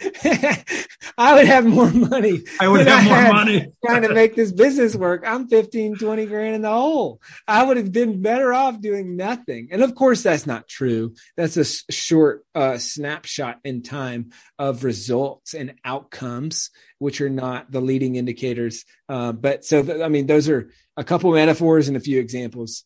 I 1.17 1.35
would 1.35 1.47
have 1.47 1.65
more 1.65 1.91
money. 1.91 2.43
I 2.61 2.67
would 2.67 2.85
have 2.85 3.07
I 3.07 3.09
more 3.09 3.33
money 3.33 3.67
trying 3.85 4.03
to 4.03 4.13
make 4.13 4.35
this 4.35 4.51
business 4.51 4.97
work. 4.97 5.23
I'm 5.25 5.47
15, 5.47 5.97
20 5.97 6.27
grand 6.27 6.57
in 6.57 6.63
the 6.63 6.71
hole. 6.71 7.21
I 7.47 7.63
would 7.63 7.77
have 7.77 7.93
been 7.93 8.21
better 8.21 8.53
off 8.53 8.81
doing 8.81 9.17
nothing. 9.17 9.69
And 9.71 9.85
of 9.85 9.95
course, 9.95 10.25
that's 10.25 10.49
not 10.49 10.67
true. 10.67 11.15
That's 11.37 11.57
a 11.57 11.93
short 11.93 12.45
uh, 12.57 12.79
snapshot 12.79 13.61
in 13.63 13.85
time 13.85 14.31
of 14.59 14.83
results 14.83 15.55
and 15.55 15.75
outcomes, 15.85 16.71
which 16.99 17.21
are 17.21 17.31
not 17.31 17.71
the 17.71 17.81
leading 17.81 18.17
indicators. 18.17 18.85
Uh, 19.09 19.31
but 19.31 19.65
so, 19.65 19.85
th- 19.85 20.01
I 20.01 20.09
mean, 20.09 20.27
those 20.27 20.49
are 20.49 20.71
a 20.97 21.05
couple 21.05 21.33
metaphors 21.33 21.87
and 21.87 21.97
a 21.97 22.01
few 22.01 22.19
examples. 22.19 22.85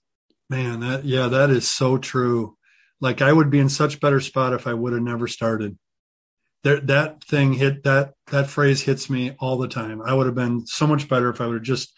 Man, 0.51 0.81
that 0.81 1.07
yeah, 1.07 1.29
that 1.29 1.49
is 1.49 1.67
so 1.67 1.97
true. 1.97 2.59
Like 3.01 3.23
I 3.23 3.33
would 3.33 3.51
be 3.51 3.59
in 3.59 3.69
such 3.69 4.01
better 4.01 4.21
spot 4.21 4.53
if 4.53 4.67
I 4.67 4.75
would 4.75 4.93
have 4.93 5.03
never 5.03 5.27
started. 5.27 5.79
That 6.63 6.89
that 6.89 7.25
thing 7.25 7.55
hit 7.55 7.85
that 7.85 8.13
that 8.27 8.49
phrase 8.49 8.83
hits 8.83 9.09
me 9.09 9.35
all 9.39 9.57
the 9.57 9.69
time. 9.69 10.03
I 10.03 10.13
would 10.13 10.27
have 10.27 10.35
been 10.35 10.67
so 10.67 10.87
much 10.87 11.09
better 11.09 11.31
if 11.31 11.41
I 11.41 11.47
would 11.47 11.55
have 11.55 11.63
just 11.63 11.93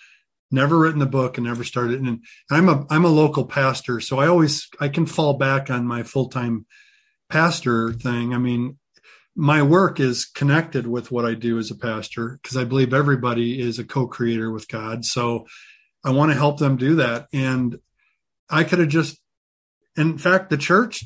never 0.52 0.78
written 0.78 1.00
the 1.00 1.06
book 1.06 1.36
and 1.36 1.46
never 1.46 1.64
started. 1.64 2.00
And 2.00 2.24
I'm 2.50 2.68
a 2.68 2.86
I'm 2.88 3.04
a 3.04 3.08
local 3.08 3.44
pastor, 3.44 3.98
so 3.98 4.18
I 4.18 4.28
always 4.28 4.68
I 4.78 4.88
can 4.88 5.06
fall 5.06 5.34
back 5.34 5.70
on 5.70 5.86
my 5.86 6.04
full 6.04 6.28
time 6.28 6.66
pastor 7.28 7.92
thing. 7.92 8.34
I 8.34 8.38
mean, 8.38 8.78
my 9.34 9.62
work 9.62 9.98
is 9.98 10.26
connected 10.26 10.86
with 10.86 11.10
what 11.10 11.24
I 11.24 11.34
do 11.34 11.58
as 11.58 11.70
a 11.70 11.76
pastor 11.76 12.38
because 12.42 12.56
I 12.56 12.64
believe 12.64 12.92
everybody 12.92 13.60
is 13.60 13.78
a 13.78 13.84
co-creator 13.84 14.50
with 14.50 14.68
God. 14.68 15.04
So 15.04 15.46
I 16.04 16.10
want 16.10 16.30
to 16.32 16.38
help 16.38 16.58
them 16.58 16.76
do 16.76 16.96
that. 16.96 17.28
And 17.32 17.78
I 18.50 18.64
could 18.64 18.80
have 18.80 18.88
just, 18.88 19.18
in 19.96 20.18
fact, 20.18 20.50
the 20.50 20.56
church, 20.56 21.04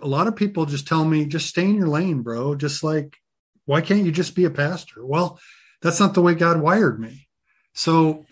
a 0.00 0.08
lot 0.08 0.26
of 0.26 0.36
people 0.36 0.66
just 0.66 0.86
tell 0.86 1.04
me, 1.04 1.26
just 1.26 1.48
stay 1.48 1.64
in 1.64 1.74
your 1.74 1.88
lane, 1.88 2.22
bro. 2.22 2.54
Just 2.54 2.82
like, 2.82 3.16
why 3.64 3.80
can't 3.80 4.04
you 4.04 4.12
just 4.12 4.34
be 4.34 4.44
a 4.44 4.50
pastor? 4.50 5.04
Well, 5.04 5.38
that's 5.82 6.00
not 6.00 6.14
the 6.14 6.22
way 6.22 6.34
God 6.34 6.60
wired 6.60 7.00
me. 7.00 7.28
So 7.74 8.26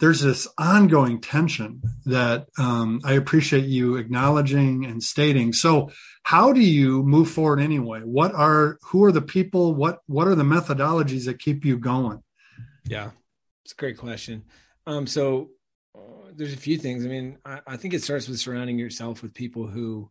there's 0.00 0.20
this 0.20 0.46
ongoing 0.56 1.20
tension 1.20 1.82
that 2.06 2.46
um, 2.58 3.00
I 3.04 3.14
appreciate 3.14 3.64
you 3.64 3.96
acknowledging 3.96 4.84
and 4.84 5.02
stating. 5.02 5.52
So, 5.52 5.90
how 6.22 6.52
do 6.52 6.60
you 6.60 7.02
move 7.02 7.30
forward 7.30 7.60
anyway? 7.60 8.00
What 8.00 8.34
are 8.34 8.78
who 8.82 9.04
are 9.04 9.12
the 9.12 9.22
people? 9.22 9.74
What 9.74 10.00
what 10.06 10.28
are 10.28 10.34
the 10.34 10.44
methodologies 10.44 11.24
that 11.24 11.40
keep 11.40 11.64
you 11.64 11.78
going? 11.78 12.22
Yeah, 12.84 13.10
it's 13.64 13.72
a 13.72 13.76
great 13.76 13.98
question. 13.98 14.44
Um, 14.86 15.06
so 15.06 15.50
there's 16.38 16.54
a 16.54 16.58
few 16.58 16.78
things. 16.78 17.04
I 17.04 17.08
mean, 17.08 17.38
I, 17.44 17.60
I, 17.66 17.76
think 17.76 17.94
it 17.94 18.02
starts 18.02 18.28
with 18.28 18.38
surrounding 18.38 18.78
yourself 18.78 19.22
with 19.22 19.34
people 19.34 19.66
who 19.66 20.08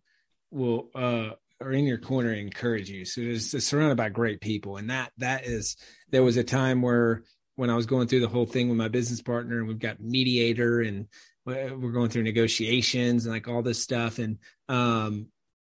will 0.52 0.90
uh, 0.94 1.30
are 1.62 1.72
in 1.72 1.86
your 1.86 1.98
corner 1.98 2.32
and 2.32 2.42
encourage 2.42 2.90
you. 2.90 3.06
So 3.06 3.22
it's, 3.22 3.66
surrounded 3.66 3.98
by 3.98 4.10
great 4.10 4.42
people, 4.42 4.78
and 4.78 4.90
that 4.90 5.12
that 5.18 5.46
is. 5.46 5.78
There 6.10 6.24
was 6.24 6.38
a 6.38 6.44
time 6.44 6.82
where 6.82 7.24
when 7.56 7.70
I 7.70 7.76
was 7.76 7.86
going 7.86 8.08
through 8.08 8.20
the 8.20 8.28
whole 8.28 8.46
thing 8.46 8.68
with 8.70 8.78
my 8.78 8.90
business 8.90 9.22
partner, 9.22 9.58
and 9.58 9.68
we've 9.68 9.80
got 9.80 10.02
mediator, 10.02 10.82
and 10.82 11.08
we're 11.46 11.92
going 11.92 12.10
through 12.10 12.24
negotiations 12.24 13.26
and 13.26 13.34
like 13.34 13.48
all 13.48 13.62
this 13.62 13.82
stuff, 13.82 14.20
and 14.20 14.38
um, 14.68 15.28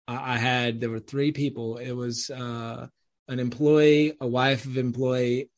I, 0.07 0.35
I 0.35 0.38
had 0.38 0.81
there 0.81 0.90
were 0.90 1.01
three 1.01 1.33
people. 1.33 1.79
It 1.79 1.93
was 1.93 2.31
uh, 2.31 2.87
an 3.29 3.40
employee, 3.40 4.17
a 4.21 4.27
wife 4.27 4.67
of 4.67 4.79
employee, 4.79 5.51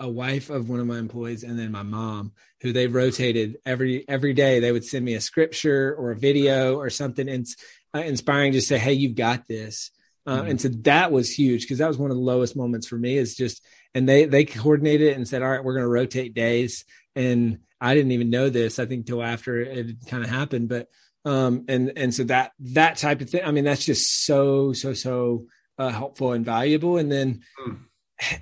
a 0.00 0.08
wife 0.08 0.50
of 0.50 0.68
one 0.68 0.80
of 0.80 0.86
my 0.86 0.98
employees 0.98 1.44
and 1.44 1.58
then 1.58 1.70
my 1.70 1.82
mom 1.82 2.32
who 2.62 2.72
they 2.72 2.86
rotated 2.86 3.58
every 3.64 4.08
every 4.08 4.32
day 4.32 4.58
they 4.58 4.72
would 4.72 4.84
send 4.84 5.04
me 5.04 5.14
a 5.14 5.20
scripture 5.20 5.94
or 5.96 6.10
a 6.10 6.16
video 6.16 6.76
or 6.76 6.90
something 6.90 7.28
uh, 7.94 7.98
inspiring 7.98 8.52
to 8.52 8.60
say 8.60 8.78
hey 8.78 8.92
you've 8.92 9.14
got 9.14 9.46
this 9.46 9.90
uh, 10.26 10.38
mm-hmm. 10.38 10.50
and 10.50 10.60
so 10.60 10.68
that 10.68 11.12
was 11.12 11.30
huge 11.30 11.62
because 11.62 11.78
that 11.78 11.88
was 11.88 11.98
one 11.98 12.10
of 12.10 12.16
the 12.16 12.22
lowest 12.22 12.56
moments 12.56 12.86
for 12.86 12.96
me 12.96 13.16
is 13.16 13.36
just 13.36 13.62
and 13.94 14.08
they 14.08 14.24
they 14.24 14.44
coordinated 14.44 15.08
it 15.08 15.16
and 15.16 15.28
said 15.28 15.42
all 15.42 15.50
right 15.50 15.62
we're 15.62 15.74
going 15.74 15.84
to 15.84 15.88
rotate 15.88 16.34
days 16.34 16.84
and 17.14 17.58
I 17.80 17.94
didn't 17.94 18.12
even 18.12 18.30
know 18.30 18.50
this. 18.50 18.78
I 18.78 18.86
think 18.86 19.06
till 19.06 19.22
after 19.22 19.58
it 19.60 19.96
kind 20.06 20.22
of 20.22 20.30
happened, 20.30 20.68
but 20.68 20.88
um, 21.24 21.64
and 21.68 21.92
and 21.96 22.14
so 22.14 22.24
that 22.24 22.52
that 22.60 22.98
type 22.98 23.20
of 23.20 23.30
thing. 23.30 23.42
I 23.44 23.50
mean, 23.50 23.64
that's 23.64 23.84
just 23.84 24.24
so 24.24 24.72
so 24.72 24.92
so 24.92 25.46
uh, 25.78 25.88
helpful 25.88 26.32
and 26.32 26.44
valuable. 26.44 26.98
And 26.98 27.10
then. 27.10 27.40
Mm. 27.66 27.78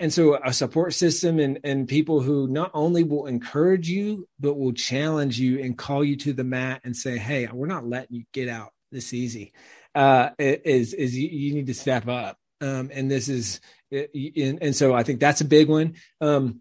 And 0.00 0.12
so 0.12 0.38
a 0.42 0.52
support 0.52 0.94
system 0.94 1.38
and, 1.38 1.60
and 1.64 1.88
people 1.88 2.20
who 2.20 2.48
not 2.48 2.70
only 2.74 3.04
will 3.04 3.26
encourage 3.26 3.88
you, 3.88 4.28
but 4.40 4.58
will 4.58 4.72
challenge 4.72 5.38
you 5.38 5.60
and 5.60 5.76
call 5.76 6.04
you 6.04 6.16
to 6.16 6.32
the 6.32 6.44
mat 6.44 6.80
and 6.84 6.96
say, 6.96 7.18
Hey, 7.18 7.48
we're 7.52 7.66
not 7.66 7.86
letting 7.86 8.16
you 8.16 8.24
get 8.32 8.48
out 8.48 8.72
this 8.90 9.12
easy. 9.14 9.52
Uh, 9.94 10.30
is, 10.38 10.94
is 10.94 11.16
you, 11.16 11.28
you 11.28 11.54
need 11.54 11.66
to 11.66 11.74
step 11.74 12.08
up. 12.08 12.36
Um, 12.60 12.90
and 12.92 13.10
this 13.10 13.28
is, 13.28 13.60
and, 13.90 14.58
and 14.60 14.76
so 14.76 14.94
I 14.94 15.02
think 15.02 15.20
that's 15.20 15.40
a 15.40 15.46
big 15.46 15.68
one. 15.68 15.94
Um, 16.20 16.60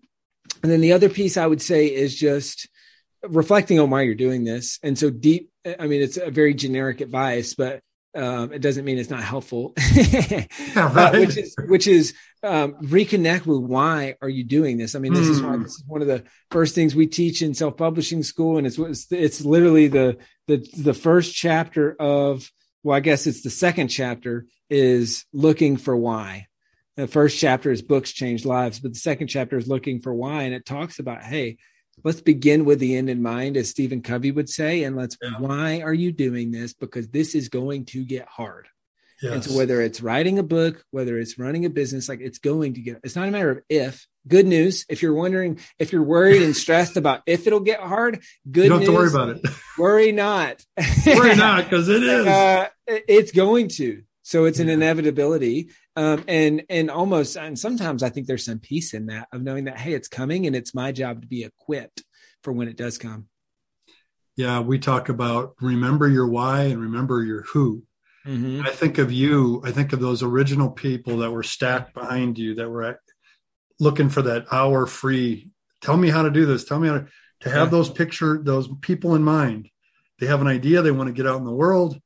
and 0.64 0.72
then 0.72 0.82
the 0.82 0.94
other 0.94 1.10
piece 1.10 1.38
I 1.38 1.48
would 1.48 1.62
say 1.62 1.88
is 1.88 2.16
just 2.16 2.68
reflecting 3.24 3.80
on 3.80 3.90
why 3.90 4.04
you're 4.04 4.16
doing 4.16 4.44
this. 4.44 4.80
And 4.84 4.98
so 4.98 5.10
deep, 5.10 5.50
I 5.80 5.88
mean, 5.88 6.02
it's 6.02 6.18
a 6.18 6.32
very 6.32 6.54
generic 6.54 7.02
advice, 7.02 7.56
but 7.56 7.82
um, 8.18 8.52
it 8.52 8.60
doesn't 8.60 8.84
mean 8.84 8.98
it's 8.98 9.10
not 9.10 9.24
helpful. 9.24 9.74
right. 10.76 10.76
uh, 10.76 11.12
which 11.12 11.38
is 11.38 11.56
which 11.68 11.88
is 11.88 12.14
um, 12.44 12.74
reconnect 12.76 13.46
with 13.46 13.60
why 13.60 14.16
are 14.22 14.30
you 14.30 14.44
doing 14.44 14.78
this? 14.78 14.96
I 14.96 15.00
mean, 15.00 15.14
this 15.14 15.28
mm. 15.28 15.32
is 15.32 15.42
why 15.42 15.56
hmm. 15.56 15.64
this 15.64 15.76
is 15.76 15.84
one 15.86 16.02
of 16.02 16.08
the 16.08 16.24
first 16.52 16.76
things 16.76 16.96
we 16.96 17.08
teach 17.08 17.42
in 17.42 17.54
self 17.54 17.78
publishing 17.78 18.24
school, 18.24 18.58
and 18.58 18.68
it's 18.68 18.78
it's 19.12 19.46
literally 19.46 19.88
the 19.88 20.18
the 20.48 20.68
the 20.78 20.94
first 20.94 21.36
chapter 21.36 21.96
of 22.00 22.50
well, 22.84 22.98
I 22.98 23.02
guess 23.02 23.28
it's 23.28 23.44
the 23.44 23.50
second 23.50 23.90
chapter 23.90 24.46
is 24.70 25.26
looking 25.32 25.78
for 25.78 25.96
why 25.96 26.48
the 26.98 27.08
first 27.08 27.40
chapter 27.40 27.72
is 27.72 27.84
books 27.84 28.12
change 28.12 28.44
lives, 28.44 28.80
but 28.80 28.92
the 28.94 29.00
second 29.00 29.28
chapter 29.28 29.56
is 29.56 29.68
looking 29.68 30.02
for 30.02 30.14
why. 30.14 30.44
And 30.44 30.54
it 30.54 30.66
talks 30.66 30.98
about, 30.98 31.24
hey, 31.24 31.58
let's 32.04 32.22
begin 32.22 32.66
with 32.66 32.80
the 32.80 32.96
end 32.96 33.10
in 33.10 33.22
mind, 33.22 33.58
as 33.58 33.70
Stephen 33.70 34.02
Covey 34.02 34.32
would 34.32 34.50
say. 34.50 34.84
And 34.84 34.96
let's, 34.96 35.18
yeah. 35.22 35.40
why 35.40 35.82
are 35.82 35.94
you 35.94 36.12
doing 36.12 36.52
this? 36.52 36.74
Because 36.74 37.08
this 37.10 37.36
is 37.36 37.50
going 37.50 37.86
to 37.86 38.06
get 38.06 38.28
hard. 38.28 38.68
Yes. 39.22 39.34
And 39.34 39.44
so 39.44 39.58
whether 39.58 39.82
it's 39.82 40.02
writing 40.02 40.38
a 40.38 40.44
book, 40.44 40.84
whether 40.92 41.18
it's 41.18 41.40
running 41.40 41.66
a 41.66 41.70
business, 41.70 42.08
like 42.08 42.22
it's 42.22 42.38
going 42.38 42.76
to 42.76 42.82
get, 42.82 43.00
it's 43.04 43.16
not 43.16 43.28
a 43.28 43.32
matter 43.32 43.50
of 43.50 43.62
if. 43.70 44.06
Good 44.28 44.46
news. 44.46 44.86
If 44.90 45.02
you're 45.02 45.14
wondering, 45.14 45.60
if 45.80 45.92
you're 45.92 46.04
worried 46.04 46.42
and 46.42 46.56
stressed 46.56 46.98
about 46.98 47.22
if 47.26 47.48
it'll 47.48 47.62
get 47.62 47.80
hard, 47.80 48.22
good 48.50 48.66
you 48.66 48.70
don't 48.70 48.80
news. 48.80 48.88
Have 48.90 48.94
to 48.94 49.18
worry 49.18 49.32
about 49.32 49.38
it. 49.38 49.52
Worry 49.78 50.12
not. 50.12 50.64
worry 51.08 51.36
not 51.36 51.64
because 51.64 51.88
it 51.90 52.04
is. 52.04 52.28
Uh, 52.28 52.68
it's 52.86 53.32
going 53.32 53.70
to. 53.70 54.04
So 54.24 54.44
it's 54.44 54.60
an 54.60 54.68
inevitability. 54.68 55.70
Um, 55.98 56.24
and 56.28 56.64
and 56.70 56.92
almost 56.92 57.38
and 57.38 57.58
sometimes 57.58 58.04
I 58.04 58.10
think 58.10 58.28
there's 58.28 58.46
some 58.46 58.60
peace 58.60 58.94
in 58.94 59.08
that 59.08 59.28
of 59.34 59.42
knowing 59.42 59.64
that 59.64 59.80
hey, 59.80 59.94
it's 59.94 60.08
coming 60.08 60.46
and 60.46 60.56
it's 60.56 60.76
my 60.76 60.92
job 60.92 61.22
to 61.22 61.28
be 61.28 61.44
equipped 61.44 62.04
for 62.44 62.54
when 62.54 62.68
it 62.68 62.78
does 62.78 63.00
come. 63.00 63.30
Yeah, 64.36 64.60
we 64.60 64.78
talk 64.78 65.10
about 65.10 65.56
remember 65.60 66.08
your 66.08 66.28
why 66.28 66.66
and 66.66 66.80
remember 66.80 67.24
your 67.24 67.42
who. 67.42 67.82
Mm-hmm. 68.28 68.62
I 68.64 68.70
think 68.70 69.00
of 69.00 69.12
you. 69.12 69.64
I 69.66 69.72
think 69.72 69.92
of 69.92 70.00
those 70.00 70.22
original 70.22 70.70
people 70.70 71.18
that 71.18 71.32
were 71.32 71.42
stacked 71.42 71.96
behind 71.96 72.38
you 72.38 72.54
that 72.56 72.70
were 72.70 72.84
at, 72.84 73.00
looking 73.80 74.10
for 74.10 74.22
that 74.22 74.46
hour 74.52 74.86
free. 74.86 75.50
Tell 75.82 75.98
me 75.98 76.12
how 76.12 76.22
to 76.22 76.30
do 76.30 76.46
this. 76.46 76.64
Tell 76.64 76.80
me 76.80 76.90
how 76.90 77.00
to, 77.00 77.08
to 77.40 77.50
have 77.50 77.68
yeah. 77.68 77.72
those 77.72 77.90
picture 77.90 78.40
those 78.44 78.70
people 78.82 79.16
in 79.16 79.24
mind. 79.24 79.72
They 80.20 80.28
have 80.28 80.42
an 80.42 80.48
idea. 80.48 80.84
They 80.84 80.92
want 80.92 81.08
to 81.08 81.14
get 81.14 81.26
out 81.26 81.40
in 81.40 81.46
the 81.46 81.52
world 81.52 82.00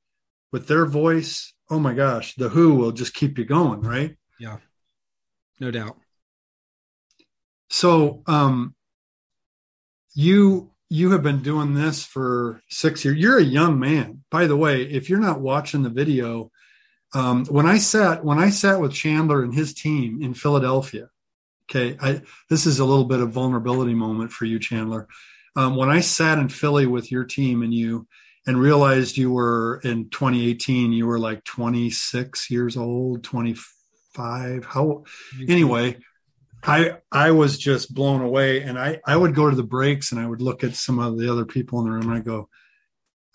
with 0.54 0.67
their 0.67 0.86
voice 0.86 1.54
oh 1.71 1.79
my 1.79 1.93
gosh, 1.93 2.36
the 2.36 2.49
who 2.49 2.75
will 2.75 2.91
just 2.91 3.13
keep 3.13 3.38
you 3.38 3.45
going, 3.45 3.81
right? 3.81 4.15
Yeah. 4.39 4.57
No 5.60 5.71
doubt. 5.71 5.97
So 7.69 8.21
um 8.27 8.75
you 10.13 10.71
you 10.89 11.12
have 11.12 11.23
been 11.23 11.41
doing 11.41 11.73
this 11.73 12.03
for 12.03 12.62
six 12.69 13.05
years. 13.05 13.17
You're 13.17 13.38
a 13.38 13.43
young 13.43 13.79
man. 13.79 14.25
By 14.29 14.45
the 14.45 14.57
way, 14.57 14.84
if 14.84 15.10
you're 15.10 15.19
not 15.19 15.39
watching 15.39 15.84
the 15.84 15.89
video, 15.89 16.51
um, 17.13 17.45
when 17.45 17.65
I 17.65 17.77
sat 17.77 18.25
when 18.25 18.39
I 18.39 18.49
sat 18.49 18.81
with 18.81 18.93
Chandler 18.93 19.41
and 19.41 19.53
his 19.53 19.73
team 19.73 20.21
in 20.21 20.34
Philadelphia, 20.34 21.10
okay, 21.69 21.97
I 22.01 22.21
this 22.49 22.65
is 22.65 22.79
a 22.79 22.86
little 22.86 23.05
bit 23.05 23.21
of 23.21 23.31
vulnerability 23.31 23.93
moment 23.93 24.34
for 24.34 24.43
you, 24.43 24.60
Chandler. 24.60 25.07
Um, 25.55 25.77
when 25.77 25.89
I 25.89 26.01
sat 26.01 26.39
in 26.39 26.49
Philly 26.49 26.88
with 26.88 27.10
your 27.10 27.23
team 27.23 27.63
and 27.63 27.73
you, 27.73 28.07
and 28.47 28.60
realized 28.60 29.17
you 29.17 29.32
were 29.32 29.80
in 29.84 30.10
2018 30.10 30.91
you 30.91 31.06
were 31.06 31.19
like 31.19 31.43
26 31.43 32.49
years 32.49 32.77
old 32.77 33.23
25 33.23 34.65
how 34.65 35.04
anyway 35.47 35.97
i 36.63 36.97
i 37.12 37.32
was 37.32 37.58
just 37.58 37.93
blown 37.93 38.21
away 38.21 38.62
and 38.62 38.77
i 38.80 38.99
i 39.06 39.15
would 39.15 39.36
go 39.36 39.49
to 39.49 39.56
the 39.56 39.63
breaks 39.63 40.12
and 40.12 40.19
i 40.19 40.27
would 40.27 40.41
look 40.41 40.63
at 40.63 40.75
some 40.75 40.99
of 40.99 41.17
the 41.17 41.32
other 41.32 41.45
people 41.45 41.80
in 41.80 41.86
the 41.86 41.91
room 41.91 42.10
and 42.10 42.13
i 42.13 42.19
go 42.19 42.49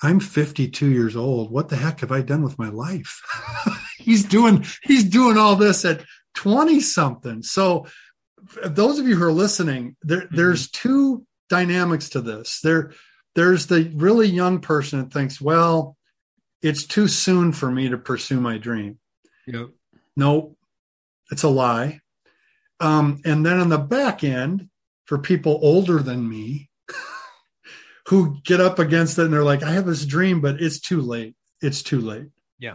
i'm 0.02 0.20
52 0.20 0.90
years 0.90 1.16
old. 1.16 1.50
What 1.50 1.70
the 1.70 1.76
heck 1.76 2.00
have 2.00 2.12
i 2.12 2.20
done 2.20 2.42
with 2.42 2.58
my 2.58 2.68
life? 2.68 3.22
He's 3.98 4.24
doing 4.24 4.66
he's 4.82 5.04
doing 5.04 5.38
all 5.38 5.56
this 5.56 5.84
at 5.84 6.04
20 6.34 6.80
something 6.80 7.42
so 7.42 7.86
those 8.62 9.00
of 9.00 9.08
you 9.08 9.16
who 9.16 9.24
are 9.24 9.32
listening 9.32 9.96
there 10.02 10.20
mm-hmm. 10.20 10.36
there's 10.36 10.70
two 10.70 11.26
dynamics 11.48 12.10
to 12.10 12.20
this. 12.20 12.60
There 12.60 12.92
there's 13.36 13.66
the 13.66 13.92
really 13.94 14.26
young 14.26 14.60
person 14.60 14.98
that 14.98 15.12
thinks, 15.12 15.40
well, 15.40 15.96
it's 16.62 16.86
too 16.86 17.06
soon 17.06 17.52
for 17.52 17.70
me 17.70 17.90
to 17.90 17.98
pursue 17.98 18.40
my 18.40 18.56
dream. 18.56 18.98
Yep. 19.46 19.68
No, 20.16 20.56
it's 21.30 21.42
a 21.42 21.48
lie. 21.48 22.00
Um, 22.80 23.20
and 23.24 23.44
then 23.44 23.60
on 23.60 23.68
the 23.68 23.78
back 23.78 24.24
end, 24.24 24.68
for 25.04 25.18
people 25.18 25.60
older 25.62 26.00
than 26.00 26.28
me 26.28 26.70
who 28.08 28.40
get 28.42 28.60
up 28.60 28.78
against 28.78 29.18
it 29.18 29.26
and 29.26 29.32
they're 29.32 29.44
like, 29.44 29.62
I 29.62 29.72
have 29.72 29.86
this 29.86 30.06
dream, 30.06 30.40
but 30.40 30.60
it's 30.60 30.80
too 30.80 31.02
late. 31.02 31.36
It's 31.60 31.82
too 31.82 32.00
late. 32.00 32.30
Yeah. 32.58 32.74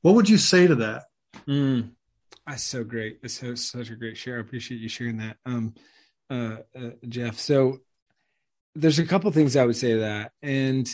What 0.00 0.14
would 0.14 0.28
you 0.28 0.38
say 0.38 0.66
to 0.66 0.74
that? 0.76 1.04
Mm, 1.46 1.90
that's 2.46 2.64
so 2.64 2.82
great. 2.82 3.20
It's 3.22 3.34
so, 3.34 3.54
such 3.54 3.90
a 3.90 3.96
great 3.96 4.16
share. 4.16 4.38
I 4.38 4.40
appreciate 4.40 4.80
you 4.80 4.88
sharing 4.88 5.18
that, 5.18 5.36
um, 5.44 5.74
uh, 6.30 6.56
uh, 6.74 6.90
Jeff. 7.08 7.38
So 7.38 7.80
there's 8.76 8.98
a 8.98 9.06
couple 9.06 9.30
things 9.32 9.56
I 9.56 9.64
would 9.64 9.76
say 9.76 9.94
to 9.94 10.00
that, 10.00 10.32
and 10.42 10.88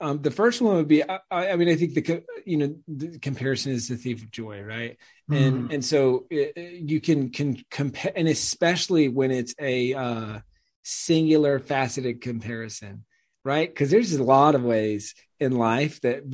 um, 0.00 0.20
the 0.20 0.30
first 0.30 0.60
one 0.60 0.76
would 0.76 0.88
be, 0.88 1.02
I, 1.08 1.20
I, 1.30 1.56
mean, 1.56 1.68
I 1.68 1.76
think 1.76 1.94
the 1.94 2.24
you 2.44 2.56
know 2.58 2.76
the 2.86 3.18
comparison 3.18 3.72
is 3.72 3.88
the 3.88 3.96
thief 3.96 4.22
of 4.22 4.30
joy, 4.30 4.62
right? 4.62 4.96
Mm. 5.30 5.36
And 5.36 5.56
mm-hmm. 5.56 5.74
and 5.74 5.84
so 5.84 6.26
it, 6.30 6.56
you 6.56 7.00
can 7.00 7.30
can 7.30 7.62
compare, 7.70 8.12
and 8.14 8.28
especially 8.28 9.08
when 9.08 9.30
it's 9.30 9.54
a 9.58 9.94
uh, 9.94 10.40
singular 10.82 11.58
faceted 11.58 12.20
comparison, 12.20 13.04
right? 13.44 13.68
Because 13.68 13.90
there's 13.90 14.14
a 14.14 14.22
lot 14.22 14.54
of 14.54 14.62
ways 14.62 15.14
in 15.40 15.52
life 15.52 16.00
that 16.00 16.30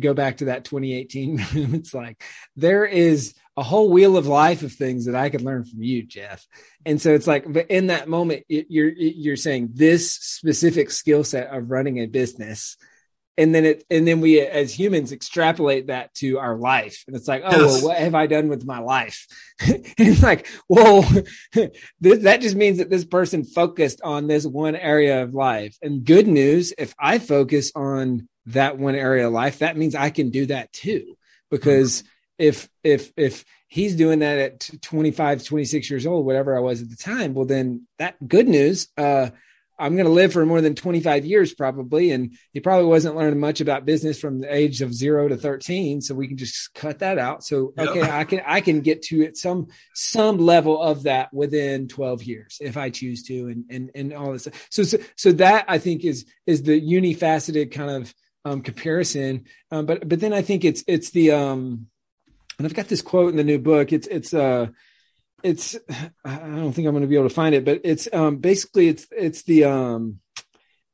go 0.00 0.14
back 0.14 0.38
to 0.38 0.46
that 0.46 0.64
2018 0.64 1.38
it's 1.74 1.92
like 1.92 2.22
there 2.56 2.84
is 2.84 3.34
a 3.56 3.62
whole 3.62 3.90
wheel 3.90 4.16
of 4.16 4.26
life 4.26 4.62
of 4.62 4.72
things 4.72 5.06
that 5.06 5.14
I 5.14 5.30
could 5.30 5.40
learn 5.40 5.64
from 5.64 5.82
you, 5.82 6.02
Jeff. 6.02 6.46
And 6.84 7.00
so 7.00 7.14
it's 7.14 7.26
like, 7.26 7.50
but 7.50 7.70
in 7.70 7.86
that 7.86 8.08
moment, 8.08 8.44
you're 8.48 8.90
you're 8.90 9.36
saying 9.36 9.70
this 9.72 10.12
specific 10.12 10.90
skill 10.90 11.24
set 11.24 11.48
of 11.48 11.70
running 11.70 11.98
a 11.98 12.06
business, 12.06 12.76
and 13.38 13.54
then 13.54 13.64
it 13.64 13.84
and 13.88 14.06
then 14.06 14.20
we 14.20 14.40
as 14.40 14.78
humans 14.78 15.10
extrapolate 15.10 15.86
that 15.86 16.12
to 16.16 16.38
our 16.38 16.56
life, 16.56 17.04
and 17.06 17.16
it's 17.16 17.26
like, 17.26 17.42
oh, 17.46 17.50
yes. 17.50 17.60
well, 17.60 17.84
what 17.84 17.96
have 17.96 18.14
I 18.14 18.26
done 18.26 18.48
with 18.48 18.66
my 18.66 18.80
life? 18.80 19.26
it's 19.60 20.22
like, 20.22 20.46
well, 20.68 21.00
this, 22.00 22.24
that 22.24 22.42
just 22.42 22.56
means 22.56 22.76
that 22.76 22.90
this 22.90 23.06
person 23.06 23.42
focused 23.42 24.02
on 24.02 24.26
this 24.26 24.44
one 24.44 24.76
area 24.76 25.22
of 25.22 25.32
life. 25.32 25.78
And 25.80 26.04
good 26.04 26.28
news, 26.28 26.74
if 26.76 26.94
I 26.98 27.18
focus 27.18 27.72
on 27.74 28.28
that 28.46 28.78
one 28.78 28.94
area 28.94 29.26
of 29.26 29.32
life, 29.32 29.58
that 29.58 29.76
means 29.76 29.94
I 29.94 30.10
can 30.10 30.30
do 30.30 30.46
that 30.46 30.72
too, 30.72 31.16
because. 31.50 32.02
Mm-hmm 32.02 32.10
if 32.38 32.68
if 32.84 33.12
if 33.16 33.44
he's 33.68 33.96
doing 33.96 34.20
that 34.20 34.38
at 34.38 34.70
25 34.82 35.44
26 35.44 35.90
years 35.90 36.06
old 36.06 36.26
whatever 36.26 36.56
i 36.56 36.60
was 36.60 36.82
at 36.82 36.90
the 36.90 36.96
time 36.96 37.34
well 37.34 37.46
then 37.46 37.86
that 37.98 38.16
good 38.26 38.48
news 38.48 38.88
uh 38.98 39.28
i'm 39.78 39.94
going 39.94 40.06
to 40.06 40.12
live 40.12 40.32
for 40.32 40.44
more 40.44 40.60
than 40.60 40.74
25 40.74 41.24
years 41.24 41.54
probably 41.54 42.10
and 42.10 42.36
he 42.52 42.60
probably 42.60 42.86
wasn't 42.86 43.16
learning 43.16 43.40
much 43.40 43.60
about 43.60 43.86
business 43.86 44.20
from 44.20 44.40
the 44.40 44.54
age 44.54 44.82
of 44.82 44.94
0 44.94 45.28
to 45.28 45.36
13 45.36 46.00
so 46.00 46.14
we 46.14 46.28
can 46.28 46.36
just 46.36 46.72
cut 46.74 46.98
that 46.98 47.18
out 47.18 47.42
so 47.42 47.72
okay 47.78 48.00
yep. 48.00 48.10
i 48.10 48.24
can 48.24 48.40
i 48.46 48.60
can 48.60 48.80
get 48.80 49.02
to 49.02 49.22
it 49.22 49.36
some 49.36 49.66
some 49.94 50.38
level 50.38 50.80
of 50.80 51.04
that 51.04 51.32
within 51.32 51.88
12 51.88 52.22
years 52.22 52.58
if 52.60 52.76
i 52.76 52.90
choose 52.90 53.22
to 53.24 53.48
and 53.48 53.64
and 53.70 53.90
and 53.94 54.12
all 54.12 54.32
this 54.32 54.48
so 54.70 54.82
so, 54.82 54.98
so 55.16 55.32
that 55.32 55.64
i 55.68 55.78
think 55.78 56.04
is 56.04 56.26
is 56.46 56.62
the 56.62 56.80
unifaceted 56.80 57.72
kind 57.72 57.90
of 57.90 58.14
um 58.46 58.62
comparison 58.62 59.44
um 59.70 59.84
but 59.84 60.08
but 60.08 60.20
then 60.20 60.32
i 60.32 60.40
think 60.40 60.64
it's 60.64 60.82
it's 60.86 61.10
the 61.10 61.32
um 61.32 61.88
and 62.58 62.66
I've 62.66 62.74
got 62.74 62.88
this 62.88 63.02
quote 63.02 63.30
in 63.30 63.36
the 63.36 63.44
new 63.44 63.58
book. 63.58 63.92
It's 63.92 64.06
it's 64.06 64.32
uh 64.32 64.68
it's 65.42 65.76
I 66.24 66.38
don't 66.38 66.72
think 66.72 66.86
I'm 66.86 66.94
going 66.94 67.02
to 67.02 67.08
be 67.08 67.16
able 67.16 67.28
to 67.28 67.34
find 67.34 67.54
it, 67.54 67.64
but 67.64 67.80
it's 67.84 68.08
um 68.12 68.38
basically 68.38 68.88
it's 68.88 69.06
it's 69.10 69.42
the 69.42 69.64
um 69.64 70.20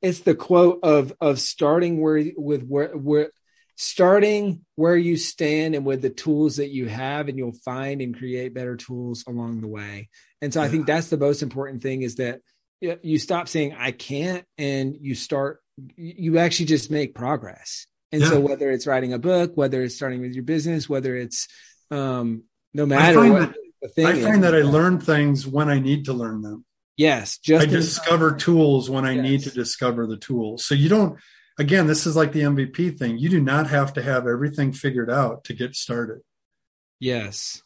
it's 0.00 0.20
the 0.20 0.34
quote 0.34 0.80
of 0.82 1.12
of 1.20 1.38
starting 1.38 2.00
where 2.00 2.24
with 2.36 2.64
where 2.66 2.88
where 2.96 3.30
starting 3.76 4.64
where 4.74 4.96
you 4.96 5.16
stand 5.16 5.74
and 5.74 5.86
with 5.86 6.02
the 6.02 6.10
tools 6.10 6.56
that 6.56 6.70
you 6.70 6.88
have 6.88 7.28
and 7.28 7.38
you'll 7.38 7.52
find 7.52 8.00
and 8.00 8.16
create 8.16 8.54
better 8.54 8.76
tools 8.76 9.24
along 9.26 9.60
the 9.60 9.68
way. 9.68 10.08
And 10.40 10.52
so 10.52 10.60
I 10.60 10.68
think 10.68 10.86
that's 10.86 11.08
the 11.08 11.16
most 11.16 11.42
important 11.42 11.82
thing 11.82 12.02
is 12.02 12.16
that 12.16 12.40
you 13.02 13.18
stop 13.18 13.48
saying 13.48 13.74
I 13.78 13.92
can't 13.92 14.44
and 14.58 14.96
you 15.00 15.14
start 15.14 15.60
you 15.96 16.38
actually 16.38 16.66
just 16.66 16.90
make 16.90 17.14
progress. 17.14 17.86
And 18.10 18.20
yeah. 18.20 18.28
so 18.28 18.40
whether 18.40 18.70
it's 18.70 18.86
writing 18.86 19.12
a 19.12 19.18
book, 19.18 19.52
whether 19.54 19.82
it's 19.82 19.94
starting 19.94 20.20
with 20.20 20.32
your 20.32 20.44
business, 20.44 20.88
whether 20.88 21.16
it's 21.16 21.48
um 21.90 22.44
no 22.74 22.86
matter 22.86 23.20
I 23.20 23.30
what 23.30 23.54
that, 23.96 24.06
I 24.06 24.20
find 24.20 24.44
that 24.44 24.54
I 24.54 24.62
learn 24.62 25.00
things 25.00 25.46
when 25.46 25.68
I 25.68 25.78
need 25.78 26.06
to 26.06 26.12
learn 26.12 26.42
them. 26.42 26.64
Yes, 26.96 27.38
just 27.38 27.66
I 27.66 27.70
discover 27.70 28.36
tools 28.36 28.90
when 28.90 29.04
I 29.04 29.12
yes. 29.12 29.22
need 29.22 29.40
to 29.44 29.50
discover 29.50 30.06
the 30.06 30.18
tools. 30.18 30.64
So 30.66 30.74
you 30.74 30.88
don't 30.88 31.18
again, 31.58 31.86
this 31.86 32.06
is 32.06 32.16
like 32.16 32.32
the 32.32 32.42
MVP 32.42 32.98
thing. 32.98 33.18
You 33.18 33.28
do 33.28 33.40
not 33.40 33.68
have 33.68 33.94
to 33.94 34.02
have 34.02 34.26
everything 34.26 34.72
figured 34.72 35.10
out 35.10 35.44
to 35.44 35.54
get 35.54 35.74
started. 35.74 36.20
Yes. 37.00 37.62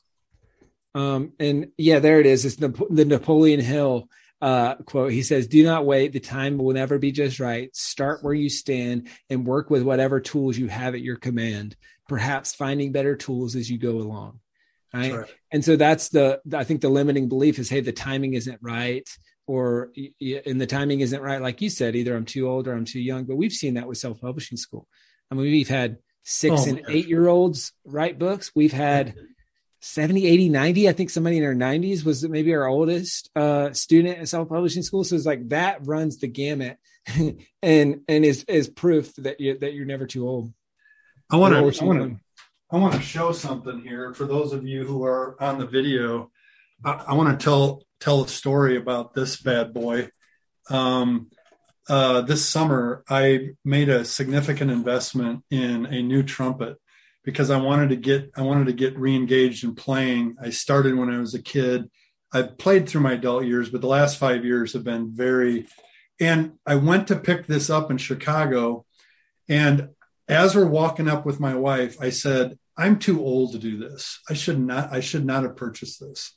Um, 0.94 1.32
and 1.38 1.72
yeah, 1.76 1.98
there 1.98 2.20
it 2.20 2.26
is. 2.26 2.44
It's 2.44 2.56
the, 2.56 2.68
the 2.88 3.04
Napoleon 3.04 3.60
Hill 3.60 4.08
uh, 4.40 4.74
quote. 4.76 5.12
He 5.12 5.22
says, 5.22 5.46
Do 5.46 5.62
not 5.64 5.86
wait. 5.86 6.12
The 6.12 6.20
time 6.20 6.58
will 6.58 6.74
never 6.74 6.98
be 6.98 7.12
just 7.12 7.40
right. 7.40 7.74
Start 7.74 8.22
where 8.22 8.34
you 8.34 8.48
stand 8.48 9.08
and 9.30 9.46
work 9.46 9.70
with 9.70 9.82
whatever 9.82 10.20
tools 10.20 10.58
you 10.58 10.68
have 10.68 10.94
at 10.94 11.00
your 11.00 11.16
command, 11.16 11.76
perhaps 12.08 12.54
finding 12.54 12.92
better 12.92 13.16
tools 13.16 13.56
as 13.56 13.70
you 13.70 13.78
go 13.78 13.92
along. 13.98 14.40
Right? 14.92 15.24
And 15.52 15.64
so 15.64 15.76
that's 15.76 16.08
the, 16.08 16.40
I 16.54 16.64
think 16.64 16.80
the 16.80 16.88
limiting 16.88 17.28
belief 17.28 17.58
is, 17.58 17.68
Hey, 17.68 17.80
the 17.80 17.92
timing 17.92 18.34
isn't 18.34 18.58
right. 18.62 19.08
Or, 19.46 19.90
and 20.20 20.60
the 20.60 20.66
timing 20.66 21.00
isn't 21.00 21.22
right. 21.22 21.40
Like 21.40 21.62
you 21.62 21.70
said, 21.70 21.94
either 21.94 22.16
I'm 22.16 22.24
too 22.24 22.48
old 22.48 22.66
or 22.66 22.72
I'm 22.72 22.84
too 22.84 23.00
young, 23.00 23.24
but 23.24 23.36
we've 23.36 23.52
seen 23.52 23.74
that 23.74 23.86
with 23.86 23.98
self 23.98 24.20
publishing 24.20 24.58
school. 24.58 24.88
I 25.30 25.34
mean, 25.34 25.44
we've 25.44 25.68
had 25.68 25.98
six 26.24 26.62
oh, 26.66 26.70
and 26.70 26.82
eight 26.88 27.06
year 27.06 27.28
olds 27.28 27.72
write 27.84 28.18
books. 28.18 28.50
We've 28.54 28.72
had 28.72 29.14
70, 29.80 30.26
80, 30.26 30.48
90. 30.48 30.88
I 30.88 30.92
think 30.92 31.10
somebody 31.10 31.36
in 31.36 31.42
their 31.42 31.54
90s 31.54 32.04
was 32.04 32.26
maybe 32.28 32.54
our 32.54 32.66
oldest 32.66 33.30
uh, 33.36 33.72
student 33.72 34.18
at 34.18 34.28
self 34.28 34.48
publishing 34.48 34.82
school. 34.82 35.04
So 35.04 35.16
it's 35.16 35.26
like 35.26 35.48
that 35.50 35.86
runs 35.86 36.18
the 36.18 36.28
gamut 36.28 36.78
and 37.62 38.00
and 38.08 38.24
is 38.24 38.44
is 38.44 38.68
proof 38.68 39.14
that 39.16 39.40
you 39.40 39.58
that 39.58 39.74
you're 39.74 39.86
never 39.86 40.06
too 40.06 40.26
old. 40.28 40.52
I 41.30 41.36
want 41.36 41.52
to 41.52 41.58
I 41.58 41.84
want 41.84 42.00
to 42.00 42.20
I 42.70 42.76
want 42.76 42.94
to 42.94 43.00
show 43.00 43.32
something 43.32 43.80
here 43.80 44.12
for 44.14 44.24
those 44.24 44.52
of 44.52 44.66
you 44.66 44.84
who 44.84 45.04
are 45.04 45.40
on 45.40 45.58
the 45.58 45.66
video. 45.66 46.30
I, 46.84 47.04
I 47.08 47.14
want 47.14 47.38
to 47.38 47.44
tell 47.44 47.82
tell 48.00 48.24
a 48.24 48.28
story 48.28 48.76
about 48.76 49.14
this 49.14 49.40
bad 49.40 49.72
boy. 49.72 50.10
Um, 50.68 51.30
uh, 51.88 52.22
this 52.22 52.44
summer, 52.44 53.04
I 53.08 53.50
made 53.64 53.88
a 53.88 54.04
significant 54.04 54.72
investment 54.72 55.44
in 55.50 55.86
a 55.86 56.02
new 56.02 56.24
trumpet 56.24 56.78
because 57.26 57.50
I 57.50 57.60
wanted 57.60 57.88
to 57.90 57.96
get 57.96 58.30
I 58.36 58.42
wanted 58.42 58.66
to 58.66 58.72
get 58.72 58.96
reengaged 58.96 59.64
in 59.64 59.74
playing. 59.74 60.36
I 60.40 60.50
started 60.50 60.96
when 60.96 61.10
I 61.10 61.18
was 61.18 61.34
a 61.34 61.42
kid. 61.42 61.90
I've 62.32 62.56
played 62.56 62.88
through 62.88 63.00
my 63.02 63.12
adult 63.14 63.44
years, 63.44 63.68
but 63.68 63.80
the 63.80 63.88
last 63.88 64.16
five 64.16 64.44
years 64.44 64.72
have 64.72 64.84
been 64.84 65.10
very. 65.14 65.66
And 66.20 66.52
I 66.64 66.76
went 66.76 67.08
to 67.08 67.18
pick 67.18 67.46
this 67.46 67.68
up 67.68 67.90
in 67.90 67.98
Chicago, 67.98 68.86
and 69.48 69.88
as 70.28 70.54
we're 70.54 70.66
walking 70.66 71.08
up 71.08 71.26
with 71.26 71.40
my 71.40 71.54
wife, 71.54 71.96
I 72.00 72.10
said, 72.10 72.58
"I'm 72.76 72.98
too 72.98 73.22
old 73.22 73.52
to 73.52 73.58
do 73.58 73.76
this. 73.76 74.20
I 74.30 74.34
should 74.34 74.60
not. 74.60 74.92
I 74.92 75.00
should 75.00 75.26
not 75.26 75.42
have 75.42 75.56
purchased 75.56 76.00
this." 76.00 76.32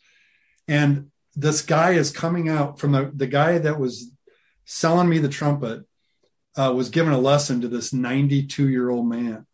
And 0.68 1.12
this 1.36 1.62
guy 1.62 1.92
is 1.92 2.12
coming 2.12 2.50
out 2.50 2.80
from 2.80 2.94
the 2.94 3.12
the 3.16 3.28
guy 3.28 3.60
that 3.60 3.80
was 3.80 4.12
selling 4.66 5.08
me 5.08 5.20
the 5.20 5.30
trumpet 5.30 5.84
uh, 6.58 6.74
was 6.76 6.90
giving 6.90 7.14
a 7.14 7.20
lesson 7.20 7.62
to 7.62 7.68
this 7.68 7.94
92 7.94 8.70
year 8.70 8.90
old 8.90 9.08
man 9.08 9.46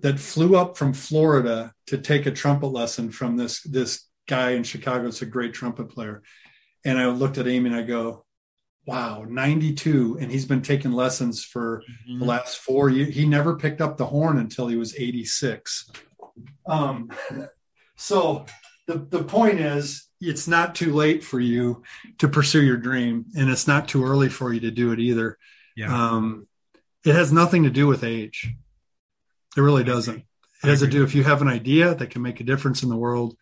that 0.00 0.18
flew 0.18 0.56
up 0.56 0.76
from 0.76 0.92
Florida 0.92 1.72
to 1.86 1.98
take 1.98 2.26
a 2.26 2.30
trumpet 2.30 2.68
lesson 2.68 3.10
from 3.10 3.36
this 3.36 3.62
this 3.62 4.06
guy 4.26 4.50
in 4.50 4.62
Chicago. 4.62 5.08
It's 5.08 5.22
a 5.22 5.26
great 5.26 5.54
trumpet 5.54 5.88
player. 5.88 6.22
And 6.84 6.98
I 6.98 7.06
looked 7.06 7.38
at 7.38 7.48
Amy 7.48 7.70
and 7.70 7.78
I 7.78 7.82
go, 7.82 8.24
wow, 8.86 9.24
92. 9.28 10.18
And 10.20 10.30
he's 10.30 10.46
been 10.46 10.62
taking 10.62 10.92
lessons 10.92 11.44
for 11.44 11.82
mm-hmm. 11.82 12.20
the 12.20 12.24
last 12.24 12.58
four 12.58 12.88
years. 12.88 13.14
He 13.14 13.26
never 13.26 13.56
picked 13.56 13.80
up 13.80 13.96
the 13.96 14.06
horn 14.06 14.38
until 14.38 14.66
he 14.68 14.76
was 14.76 14.94
86. 14.96 15.90
Um, 16.66 17.10
so 17.96 18.46
the, 18.86 18.94
the 18.98 19.24
point 19.24 19.60
is, 19.60 20.08
it's 20.20 20.48
not 20.48 20.74
too 20.74 20.92
late 20.94 21.22
for 21.22 21.38
you 21.38 21.82
to 22.18 22.28
pursue 22.28 22.62
your 22.62 22.76
dream, 22.76 23.26
and 23.36 23.50
it's 23.50 23.68
not 23.68 23.86
too 23.86 24.04
early 24.04 24.28
for 24.28 24.52
you 24.52 24.60
to 24.60 24.70
do 24.70 24.90
it 24.90 24.98
either. 24.98 25.38
Yeah. 25.76 25.94
Um, 25.94 26.48
it 27.04 27.14
has 27.14 27.32
nothing 27.32 27.64
to 27.64 27.70
do 27.70 27.86
with 27.86 28.02
age. 28.02 28.52
It 29.58 29.62
really 29.62 29.82
doesn't. 29.82 30.18
It 30.62 30.68
has 30.68 30.80
to 30.80 30.86
do 30.86 31.02
if 31.02 31.16
you 31.16 31.24
have 31.24 31.42
an 31.42 31.48
idea 31.48 31.92
that 31.92 32.10
can 32.10 32.22
make 32.22 32.38
a 32.38 32.44
difference 32.44 32.84
in 32.84 32.88
the 32.88 32.96
world, 32.96 33.36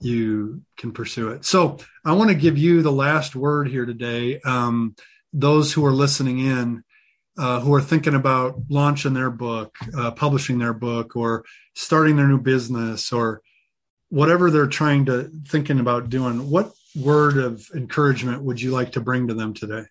you 0.00 0.62
can 0.78 0.92
pursue 0.92 1.28
it. 1.32 1.44
So 1.44 1.76
I 2.02 2.14
want 2.14 2.30
to 2.30 2.34
give 2.34 2.56
you 2.56 2.80
the 2.80 2.90
last 2.90 3.36
word 3.36 3.68
here 3.68 3.84
today. 3.84 4.40
Um, 4.40 4.96
those 5.34 5.70
who 5.70 5.84
are 5.84 5.92
listening 5.92 6.38
in, 6.38 6.82
uh, 7.36 7.60
who 7.60 7.74
are 7.74 7.82
thinking 7.82 8.14
about 8.14 8.56
launching 8.70 9.12
their 9.12 9.28
book, 9.28 9.76
uh, 9.94 10.12
publishing 10.12 10.58
their 10.58 10.72
book, 10.72 11.14
or 11.14 11.44
starting 11.74 12.16
their 12.16 12.28
new 12.28 12.40
business, 12.40 13.12
or 13.12 13.42
whatever 14.08 14.50
they're 14.50 14.66
trying 14.66 15.04
to 15.06 15.30
thinking 15.46 15.78
about 15.78 16.08
doing, 16.08 16.48
what 16.48 16.72
word 16.96 17.36
of 17.36 17.68
encouragement 17.74 18.42
would 18.42 18.62
you 18.62 18.70
like 18.70 18.92
to 18.92 19.00
bring 19.02 19.28
to 19.28 19.34
them 19.34 19.52
today? 19.52 19.84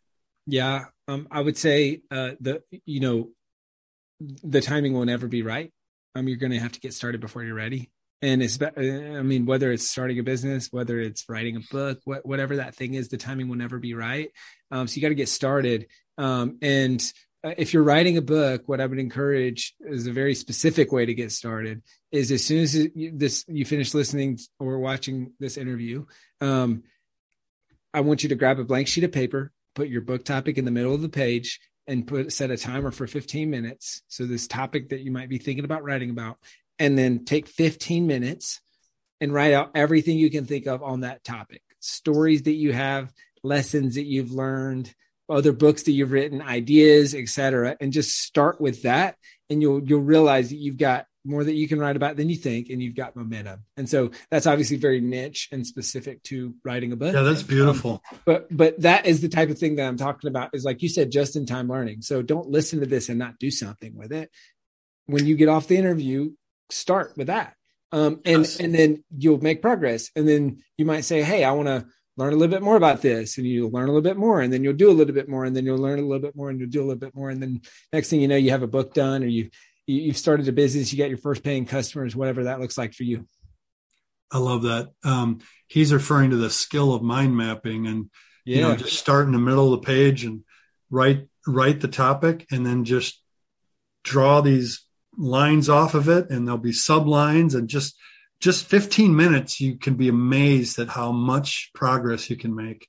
Yeah, 0.47 0.85
um, 1.07 1.27
I 1.29 1.41
would 1.41 1.59
say 1.59 2.01
uh, 2.09 2.31
the 2.39 2.63
you 2.87 3.01
know 3.01 3.29
the 4.43 4.61
timing 4.61 4.93
will 4.93 5.05
never 5.05 5.27
be 5.27 5.41
right. 5.41 5.71
Um, 6.15 6.27
you're 6.27 6.37
going 6.37 6.51
to 6.51 6.59
have 6.59 6.73
to 6.73 6.79
get 6.79 6.93
started 6.93 7.21
before 7.21 7.43
you're 7.43 7.55
ready. 7.55 7.91
And 8.21 8.41
it's, 8.41 8.57
I 8.61 9.21
mean, 9.21 9.45
whether 9.45 9.71
it's 9.71 9.89
starting 9.89 10.17
a 10.17 10.23
business, 10.23 10.69
whether 10.71 10.99
it's 10.99 11.27
writing 11.27 11.57
a 11.57 11.73
book, 11.73 11.99
what, 12.05 12.25
whatever 12.25 12.57
that 12.57 12.73
thing 12.73 12.93
is, 12.93 13.09
the 13.09 13.17
timing 13.17 13.49
will 13.49 13.57
never 13.57 13.79
be 13.79 13.95
right. 13.95 14.29
Um, 14.71 14.87
so 14.87 14.95
you 14.95 15.01
got 15.01 15.09
to 15.09 15.15
get 15.15 15.27
started. 15.27 15.87
Um, 16.17 16.57
and 16.61 17.03
uh, 17.43 17.53
if 17.57 17.73
you're 17.73 17.83
writing 17.83 18.17
a 18.17 18.21
book, 18.21 18.63
what 18.65 18.79
I 18.79 18.85
would 18.85 18.99
encourage 18.99 19.75
is 19.81 20.07
a 20.07 20.13
very 20.13 20.35
specific 20.35 20.93
way 20.93 21.05
to 21.05 21.13
get 21.13 21.33
started. 21.33 21.81
Is 22.13 22.31
as 22.31 22.45
soon 22.45 22.63
as 22.63 22.75
you, 22.75 23.11
this 23.13 23.43
you 23.49 23.65
finish 23.65 23.93
listening 23.93 24.39
or 24.57 24.79
watching 24.79 25.33
this 25.39 25.57
interview, 25.57 26.05
um, 26.39 26.83
I 27.93 28.01
want 28.01 28.23
you 28.23 28.29
to 28.29 28.35
grab 28.35 28.59
a 28.59 28.63
blank 28.63 28.87
sheet 28.87 29.03
of 29.03 29.11
paper, 29.11 29.51
put 29.75 29.89
your 29.89 30.01
book 30.01 30.23
topic 30.23 30.57
in 30.57 30.63
the 30.63 30.71
middle 30.71 30.95
of 30.95 31.01
the 31.01 31.09
page, 31.09 31.59
and 31.87 32.07
put 32.07 32.31
set 32.31 32.51
a 32.51 32.57
timer 32.57 32.91
for 32.91 33.07
15 33.07 33.49
minutes. 33.49 34.01
So 34.07 34.25
this 34.25 34.47
topic 34.47 34.89
that 34.89 35.01
you 35.01 35.11
might 35.11 35.29
be 35.29 35.37
thinking 35.37 35.65
about 35.65 35.83
writing 35.83 36.09
about, 36.09 36.37
and 36.79 36.97
then 36.97 37.25
take 37.25 37.47
15 37.47 38.07
minutes 38.07 38.61
and 39.21 39.33
write 39.33 39.53
out 39.53 39.71
everything 39.75 40.17
you 40.17 40.29
can 40.29 40.45
think 40.45 40.67
of 40.67 40.83
on 40.83 41.01
that 41.01 41.23
topic. 41.23 41.61
Stories 41.79 42.43
that 42.43 42.53
you 42.53 42.73
have, 42.73 43.11
lessons 43.43 43.95
that 43.95 44.05
you've 44.05 44.31
learned, 44.31 44.93
other 45.29 45.53
books 45.53 45.83
that 45.83 45.91
you've 45.91 46.11
written, 46.11 46.41
ideas, 46.41 47.15
etc. 47.15 47.77
And 47.79 47.93
just 47.93 48.17
start 48.17 48.59
with 48.59 48.83
that. 48.83 49.15
And 49.49 49.61
you'll 49.61 49.83
you'll 49.83 50.01
realize 50.01 50.49
that 50.49 50.57
you've 50.57 50.77
got 50.77 51.05
more 51.25 51.43
that 51.43 51.53
you 51.53 51.67
can 51.67 51.79
write 51.79 51.95
about 51.95 52.17
than 52.17 52.29
you 52.29 52.35
think 52.35 52.69
and 52.69 52.81
you've 52.81 52.95
got 52.95 53.15
momentum. 53.15 53.63
And 53.77 53.89
so 53.89 54.11
that's 54.29 54.47
obviously 54.47 54.77
very 54.77 54.99
niche 54.99 55.49
and 55.51 55.65
specific 55.65 56.21
to 56.23 56.55
writing 56.63 56.91
a 56.91 56.95
book. 56.95 57.13
Yeah 57.13 57.21
that's 57.21 57.43
beautiful. 57.43 58.01
um, 58.11 58.19
but 58.25 58.47
but 58.55 58.81
that 58.81 59.05
is 59.05 59.21
the 59.21 59.29
type 59.29 59.49
of 59.49 59.57
thing 59.57 59.75
that 59.77 59.87
i'm 59.87 59.97
talking 59.97 60.27
about 60.27 60.49
is 60.53 60.63
like 60.63 60.81
you 60.81 60.89
said 60.89 61.11
just 61.11 61.35
in 61.35 61.45
time 61.45 61.67
learning. 61.67 62.01
So 62.01 62.21
don't 62.21 62.49
listen 62.49 62.79
to 62.81 62.85
this 62.85 63.09
and 63.09 63.17
not 63.17 63.39
do 63.39 63.51
something 63.51 63.95
with 63.95 64.11
it. 64.11 64.29
When 65.05 65.25
you 65.25 65.35
get 65.35 65.49
off 65.49 65.67
the 65.67 65.77
interview 65.77 66.31
start 66.69 67.13
with 67.17 67.27
that. 67.27 67.55
Um, 67.91 68.21
and 68.25 68.39
yes. 68.39 68.59
and 68.59 68.73
then 68.73 69.03
you'll 69.15 69.41
make 69.41 69.61
progress. 69.61 70.09
And 70.15 70.27
then 70.27 70.63
you 70.77 70.85
might 70.85 71.01
say 71.01 71.21
hey 71.21 71.43
i 71.43 71.51
want 71.51 71.67
to 71.67 71.85
learn 72.15 72.31
a 72.31 72.35
little 72.35 72.53
bit 72.53 72.61
more 72.61 72.75
about 72.75 73.01
this. 73.01 73.37
And 73.37 73.47
you'll 73.47 73.71
learn 73.71 73.85
a 73.85 73.91
little 73.91 74.01
bit 74.01 74.17
more 74.17 74.41
and 74.41 74.51
then 74.51 74.63
you'll 74.63 74.73
do 74.73 74.89
a 74.89 74.93
little 74.93 75.13
bit 75.13 75.29
more 75.29 75.45
and 75.45 75.55
then 75.55 75.65
you'll 75.65 75.77
learn 75.77 75.99
a 75.99 76.03
little 76.03 76.19
bit 76.19 76.35
more 76.35 76.49
and 76.49 76.59
you'll 76.59 76.69
do 76.69 76.81
a 76.81 76.85
little 76.85 76.99
bit 76.99 77.15
more. 77.15 77.29
And 77.29 77.41
then 77.41 77.61
next 77.91 78.09
thing 78.09 78.21
you 78.21 78.27
know 78.27 78.35
you 78.35 78.51
have 78.51 78.63
a 78.63 78.67
book 78.67 78.93
done 78.93 79.23
or 79.23 79.27
you 79.27 79.49
you've 79.85 80.17
started 80.17 80.47
a 80.47 80.51
business, 80.51 80.91
you 80.91 80.99
got 80.99 81.09
your 81.09 81.17
first 81.17 81.43
paying 81.43 81.65
customers, 81.65 82.15
whatever 82.15 82.45
that 82.45 82.59
looks 82.59 82.77
like 82.77 82.93
for 82.93 83.03
you. 83.03 83.27
I 84.31 84.39
love 84.39 84.63
that. 84.63 84.89
Um, 85.03 85.39
he's 85.67 85.93
referring 85.93 86.31
to 86.31 86.37
the 86.37 86.49
skill 86.49 86.93
of 86.93 87.03
mind 87.03 87.37
mapping 87.37 87.87
and 87.87 88.09
yeah. 88.45 88.55
you 88.55 88.61
know 88.63 88.75
just 88.75 88.97
start 88.97 89.27
in 89.27 89.31
the 89.31 89.39
middle 89.39 89.73
of 89.73 89.81
the 89.81 89.85
page 89.85 90.23
and 90.23 90.43
write 90.89 91.27
write 91.47 91.81
the 91.81 91.87
topic 91.87 92.45
and 92.51 92.65
then 92.65 92.85
just 92.85 93.21
draw 94.03 94.41
these 94.41 94.85
lines 95.17 95.69
off 95.69 95.93
of 95.93 96.09
it 96.09 96.29
and 96.29 96.47
there'll 96.47 96.57
be 96.57 96.71
sublines 96.71 97.55
and 97.55 97.67
just 97.67 97.95
just 98.39 98.65
15 98.65 99.15
minutes 99.15 99.61
you 99.61 99.77
can 99.77 99.95
be 99.95 100.09
amazed 100.09 100.79
at 100.79 100.89
how 100.89 101.11
much 101.11 101.71
progress 101.73 102.29
you 102.29 102.35
can 102.35 102.55
make 102.55 102.87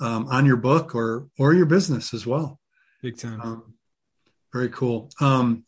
um, 0.00 0.26
on 0.28 0.46
your 0.46 0.56
book 0.56 0.94
or 0.94 1.28
or 1.38 1.52
your 1.52 1.66
business 1.66 2.14
as 2.14 2.26
well 2.26 2.60
big 3.02 3.18
time 3.18 3.40
um, 3.40 3.74
very 4.52 4.68
cool 4.68 5.10
um, 5.20 5.64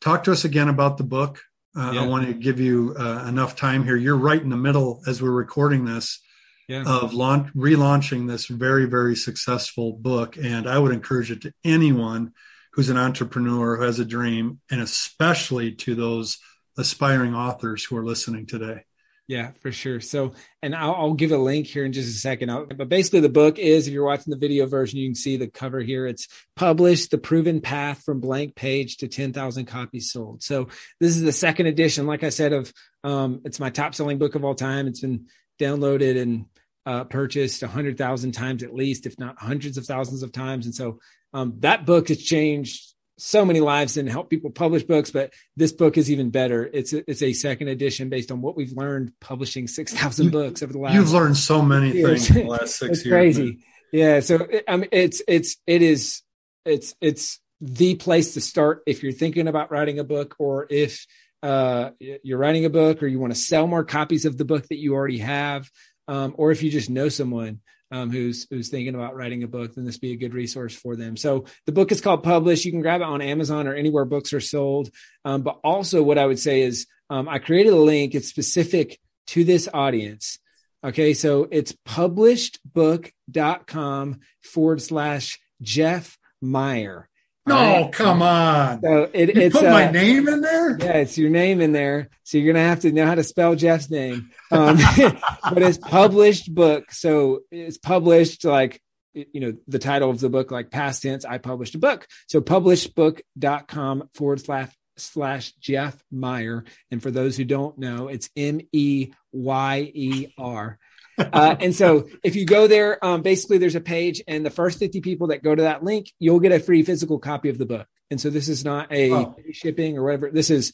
talk 0.00 0.24
to 0.24 0.32
us 0.32 0.44
again 0.44 0.68
about 0.68 0.98
the 0.98 1.04
book. 1.04 1.42
Uh, 1.76 1.92
yeah. 1.94 2.02
I 2.02 2.06
want 2.06 2.26
to 2.26 2.32
give 2.32 2.58
you 2.58 2.94
uh, 2.98 3.26
enough 3.28 3.54
time 3.54 3.84
here. 3.84 3.96
You're 3.96 4.16
right 4.16 4.40
in 4.40 4.48
the 4.48 4.56
middle 4.56 5.02
as 5.06 5.20
we're 5.20 5.30
recording 5.30 5.84
this 5.84 6.20
yeah. 6.68 6.84
of 6.86 7.12
launch, 7.12 7.52
relaunching 7.54 8.26
this 8.26 8.46
very, 8.46 8.86
very 8.86 9.14
successful 9.14 9.92
book. 9.92 10.36
And 10.36 10.66
I 10.66 10.78
would 10.78 10.92
encourage 10.92 11.30
it 11.30 11.42
to 11.42 11.52
anyone 11.64 12.32
who's 12.72 12.88
an 12.88 12.96
entrepreneur 12.96 13.76
who 13.76 13.82
has 13.82 13.98
a 13.98 14.06
dream, 14.06 14.60
and 14.70 14.80
especially 14.80 15.72
to 15.72 15.94
those 15.94 16.38
aspiring 16.78 17.34
authors 17.34 17.84
who 17.84 17.96
are 17.96 18.04
listening 18.04 18.46
today. 18.46 18.85
Yeah, 19.28 19.50
for 19.60 19.72
sure. 19.72 20.00
So, 20.00 20.34
and 20.62 20.72
I'll, 20.74 20.94
I'll, 20.94 21.14
give 21.14 21.32
a 21.32 21.36
link 21.36 21.66
here 21.66 21.84
in 21.84 21.92
just 21.92 22.08
a 22.08 22.18
second. 22.18 22.48
I'll, 22.48 22.66
but 22.66 22.88
basically, 22.88 23.20
the 23.20 23.28
book 23.28 23.58
is 23.58 23.88
if 23.88 23.92
you're 23.92 24.04
watching 24.04 24.30
the 24.30 24.38
video 24.38 24.66
version, 24.66 25.00
you 25.00 25.08
can 25.08 25.16
see 25.16 25.36
the 25.36 25.48
cover 25.48 25.80
here. 25.80 26.06
It's 26.06 26.28
published 26.54 27.10
The 27.10 27.18
Proven 27.18 27.60
Path 27.60 28.04
from 28.04 28.20
Blank 28.20 28.54
Page 28.54 28.98
to 28.98 29.08
10,000 29.08 29.64
Copies 29.64 30.12
Sold. 30.12 30.44
So, 30.44 30.68
this 31.00 31.16
is 31.16 31.22
the 31.22 31.32
second 31.32 31.66
edition, 31.66 32.06
like 32.06 32.22
I 32.22 32.28
said, 32.28 32.52
of 32.52 32.72
um, 33.02 33.40
it's 33.44 33.58
my 33.58 33.70
top 33.70 33.96
selling 33.96 34.18
book 34.18 34.36
of 34.36 34.44
all 34.44 34.54
time. 34.54 34.86
It's 34.86 35.00
been 35.00 35.26
downloaded 35.58 36.22
and 36.22 36.44
uh, 36.84 37.02
purchased 37.04 37.62
100,000 37.62 38.30
times 38.30 38.62
at 38.62 38.74
least, 38.74 39.06
if 39.06 39.18
not 39.18 39.40
hundreds 39.40 39.76
of 39.76 39.86
thousands 39.86 40.22
of 40.22 40.30
times. 40.30 40.66
And 40.66 40.74
so, 40.74 41.00
um, 41.32 41.54
that 41.60 41.84
book 41.84 42.08
has 42.08 42.22
changed 42.22 42.94
so 43.18 43.44
many 43.44 43.60
lives 43.60 43.96
and 43.96 44.08
help 44.08 44.28
people 44.30 44.50
publish 44.50 44.82
books, 44.82 45.10
but 45.10 45.32
this 45.56 45.72
book 45.72 45.96
is 45.96 46.10
even 46.10 46.30
better. 46.30 46.68
It's 46.72 46.92
a, 46.92 47.08
it's 47.10 47.22
a 47.22 47.32
second 47.32 47.68
edition 47.68 48.08
based 48.08 48.30
on 48.30 48.42
what 48.42 48.56
we've 48.56 48.72
learned 48.72 49.12
publishing 49.20 49.66
6,000 49.68 50.30
books 50.30 50.62
over 50.62 50.72
the 50.72 50.78
last 50.78 50.94
You've 50.94 51.12
learned 51.12 51.36
so 51.36 51.62
many 51.62 51.92
years. 51.92 52.26
things 52.28 52.36
in 52.36 52.46
the 52.46 52.50
last 52.52 52.76
6 52.78 52.90
it's 52.90 53.04
years. 53.06 53.12
crazy. 53.12 53.44
Man. 53.44 53.58
Yeah, 53.92 54.20
so 54.20 54.36
it, 54.36 54.64
I 54.68 54.76
mean 54.76 54.88
it's 54.92 55.22
it's 55.28 55.56
it 55.66 55.80
is 55.80 56.22
it's 56.64 56.94
it's 57.00 57.40
the 57.60 57.94
place 57.94 58.34
to 58.34 58.40
start 58.40 58.82
if 58.86 59.02
you're 59.02 59.12
thinking 59.12 59.48
about 59.48 59.70
writing 59.70 59.98
a 59.98 60.04
book 60.04 60.34
or 60.38 60.66
if 60.68 61.06
uh, 61.42 61.90
you're 62.00 62.38
writing 62.38 62.64
a 62.64 62.70
book 62.70 63.02
or 63.02 63.06
you 63.06 63.20
want 63.20 63.32
to 63.32 63.38
sell 63.38 63.66
more 63.66 63.84
copies 63.84 64.24
of 64.24 64.36
the 64.36 64.44
book 64.44 64.66
that 64.68 64.76
you 64.78 64.94
already 64.94 65.18
have 65.18 65.70
um, 66.08 66.34
or 66.36 66.50
if 66.50 66.62
you 66.62 66.70
just 66.70 66.90
know 66.90 67.08
someone 67.08 67.60
um, 67.90 68.10
who's 68.10 68.46
who's 68.50 68.68
thinking 68.68 68.94
about 68.94 69.16
writing 69.16 69.42
a 69.42 69.48
book, 69.48 69.74
then 69.74 69.84
this 69.84 69.98
be 69.98 70.12
a 70.12 70.16
good 70.16 70.34
resource 70.34 70.74
for 70.74 70.96
them. 70.96 71.16
So 71.16 71.46
the 71.66 71.72
book 71.72 71.92
is 71.92 72.00
called 72.00 72.22
Published. 72.22 72.64
You 72.64 72.72
can 72.72 72.82
grab 72.82 73.00
it 73.00 73.04
on 73.04 73.22
Amazon 73.22 73.66
or 73.66 73.74
anywhere 73.74 74.04
books 74.04 74.32
are 74.32 74.40
sold. 74.40 74.90
Um, 75.24 75.42
but 75.42 75.58
also, 75.62 76.02
what 76.02 76.18
I 76.18 76.26
would 76.26 76.38
say 76.38 76.62
is 76.62 76.86
um, 77.10 77.28
I 77.28 77.38
created 77.38 77.72
a 77.72 77.76
link. 77.76 78.14
It's 78.14 78.28
specific 78.28 78.98
to 79.28 79.44
this 79.44 79.68
audience. 79.72 80.38
Okay, 80.84 81.14
so 81.14 81.48
it's 81.50 81.72
publishedbook.com 81.88 84.20
forward 84.42 84.82
slash 84.82 85.38
Jeff 85.62 86.18
Meyer. 86.40 87.08
No, 87.46 87.88
come 87.92 88.22
on. 88.22 88.80
So 88.82 89.10
it, 89.12 89.34
you 89.34 89.42
it's 89.42 89.56
put 89.56 89.66
uh, 89.66 89.70
my 89.70 89.90
name 89.90 90.28
in 90.28 90.40
there. 90.40 90.76
Yeah, 90.78 90.96
it's 90.98 91.16
your 91.16 91.30
name 91.30 91.60
in 91.60 91.72
there. 91.72 92.08
So 92.24 92.38
you're 92.38 92.52
gonna 92.52 92.66
have 92.66 92.80
to 92.80 92.92
know 92.92 93.06
how 93.06 93.14
to 93.14 93.22
spell 93.22 93.54
Jeff's 93.54 93.90
name. 93.90 94.30
Um, 94.50 94.78
but 94.96 95.62
it's 95.62 95.78
published 95.78 96.52
book, 96.54 96.90
so 96.90 97.40
it's 97.50 97.78
published 97.78 98.44
like 98.44 98.80
you 99.14 99.40
know 99.40 99.54
the 99.68 99.78
title 99.78 100.10
of 100.10 100.20
the 100.20 100.28
book, 100.28 100.50
like 100.50 100.70
past 100.70 101.02
tense. 101.02 101.24
I 101.24 101.38
published 101.38 101.74
a 101.74 101.78
book. 101.78 102.06
So 102.28 102.40
publishedbook.com 102.40 104.10
forward 104.14 104.40
slash 104.40 104.72
slash 104.96 105.52
Jeff 105.60 106.02
Meyer. 106.10 106.64
And 106.90 107.02
for 107.02 107.10
those 107.10 107.36
who 107.36 107.44
don't 107.44 107.78
know, 107.78 108.08
it's 108.08 108.30
M 108.36 108.60
E 108.72 109.12
Y 109.32 109.90
E 109.94 110.26
R. 110.38 110.78
Uh, 111.18 111.56
and 111.60 111.74
so 111.74 112.08
if 112.22 112.36
you 112.36 112.44
go 112.44 112.66
there, 112.66 113.04
um, 113.04 113.22
basically 113.22 113.58
there's 113.58 113.74
a 113.74 113.80
page 113.80 114.22
and 114.28 114.44
the 114.44 114.50
first 114.50 114.78
50 114.78 115.00
people 115.00 115.28
that 115.28 115.42
go 115.42 115.54
to 115.54 115.62
that 115.62 115.82
link, 115.82 116.12
you'll 116.18 116.40
get 116.40 116.52
a 116.52 116.60
free 116.60 116.82
physical 116.82 117.18
copy 117.18 117.48
of 117.48 117.58
the 117.58 117.66
book. 117.66 117.86
And 118.10 118.20
so 118.20 118.30
this 118.30 118.48
is 118.48 118.64
not 118.64 118.92
a 118.92 119.12
oh. 119.12 119.36
shipping 119.52 119.98
or 119.98 120.04
whatever. 120.04 120.30
This 120.30 120.50
is, 120.50 120.72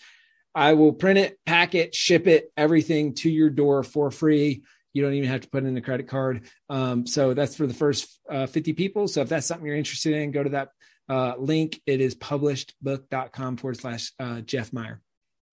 I 0.55 0.75
will 0.75 0.93
print 0.93 1.19
it, 1.19 1.39
pack 1.47 1.75
it, 1.75 1.95
ship 1.95 2.27
it, 2.27 2.53
everything 2.57 3.15
to 3.17 3.31
your 3.31 3.51
door 3.51 3.83
for 3.83 4.11
free. 4.11 4.63
You 4.93 5.03
don't 5.03 5.15
even 5.15 5.31
have 5.31 5.41
to 5.43 5.49
put 5.49 5.65
in 5.65 5.77
a 5.77 5.81
credit 5.81 6.09
card. 6.09 6.47
Um, 6.69 7.07
so 7.07 7.33
that's 7.33 7.57
for 7.57 7.67
the 7.67 7.75
first 7.75 8.21
uh, 8.31 8.47
50 8.47 8.75
people. 8.75 9.09
So 9.09 9.23
if 9.23 9.29
that's 9.29 9.47
something 9.47 9.67
you're 9.67 9.77
interested 9.77 10.13
in, 10.15 10.33
go 10.33 10.43
to 10.43 10.51
that 10.51 10.69
uh, 11.09 11.35
link. 11.39 11.81
It 11.87 12.01
is 12.01 12.15
publishedbook.com 12.15 13.57
forward 13.57 13.79
slash 13.79 14.13
uh, 14.19 14.41
Jeff 14.41 14.73
Meyer. 14.73 15.01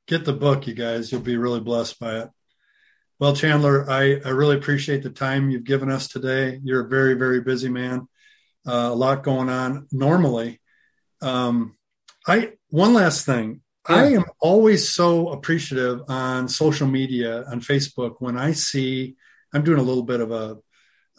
Get 0.07 0.25
the 0.25 0.33
book, 0.33 0.67
you 0.67 0.73
guys. 0.73 1.11
You'll 1.11 1.21
be 1.21 1.37
really 1.37 1.59
blessed 1.59 1.99
by 1.99 2.19
it. 2.19 2.29
Well, 3.19 3.35
Chandler, 3.35 3.89
I, 3.89 4.21
I 4.23 4.29
really 4.29 4.55
appreciate 4.55 5.03
the 5.03 5.09
time 5.09 5.49
you've 5.49 5.65
given 5.65 5.91
us 5.91 6.07
today. 6.07 6.57
You're 6.63 6.85
a 6.85 6.89
very, 6.89 7.15
very 7.15 7.41
busy 7.41 7.67
man. 7.67 8.07
Uh, 8.65 8.89
a 8.91 8.95
lot 8.95 9.23
going 9.23 9.49
on 9.49 9.87
normally. 9.91 10.61
Um, 11.21 11.75
I 12.25 12.53
one 12.69 12.93
last 12.93 13.25
thing. 13.25 13.61
Yeah. 13.89 13.95
I 13.95 14.03
am 14.11 14.25
always 14.39 14.93
so 14.93 15.29
appreciative 15.29 16.03
on 16.07 16.47
social 16.47 16.87
media 16.87 17.43
on 17.43 17.59
Facebook 17.59 18.15
when 18.19 18.37
I 18.37 18.53
see. 18.53 19.15
I'm 19.53 19.63
doing 19.63 19.79
a 19.79 19.83
little 19.83 20.03
bit 20.03 20.21
of 20.21 20.31
a 20.31 20.57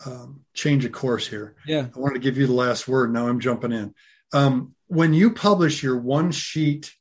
um, 0.06 0.44
change 0.54 0.86
of 0.86 0.92
course 0.92 1.26
here. 1.26 1.56
Yeah, 1.66 1.88
I 1.94 1.98
wanted 1.98 2.14
to 2.14 2.20
give 2.20 2.38
you 2.38 2.46
the 2.46 2.54
last 2.54 2.88
word. 2.88 3.12
Now 3.12 3.28
I'm 3.28 3.40
jumping 3.40 3.72
in. 3.72 3.94
Um, 4.32 4.74
when 4.86 5.12
you 5.12 5.32
publish 5.32 5.82
your 5.82 5.98
one 5.98 6.30
sheet, 6.30 6.94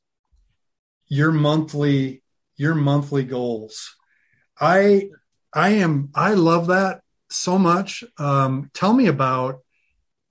your 1.06 1.32
monthly, 1.32 2.22
your 2.56 2.74
monthly 2.74 3.24
goals 3.24 3.94
I 4.60 5.08
I 5.52 5.70
am 5.70 6.10
I 6.14 6.34
love 6.34 6.68
that 6.68 7.00
so 7.30 7.58
much. 7.58 8.04
Um, 8.18 8.70
tell 8.74 8.92
me 8.92 9.06
about. 9.06 9.60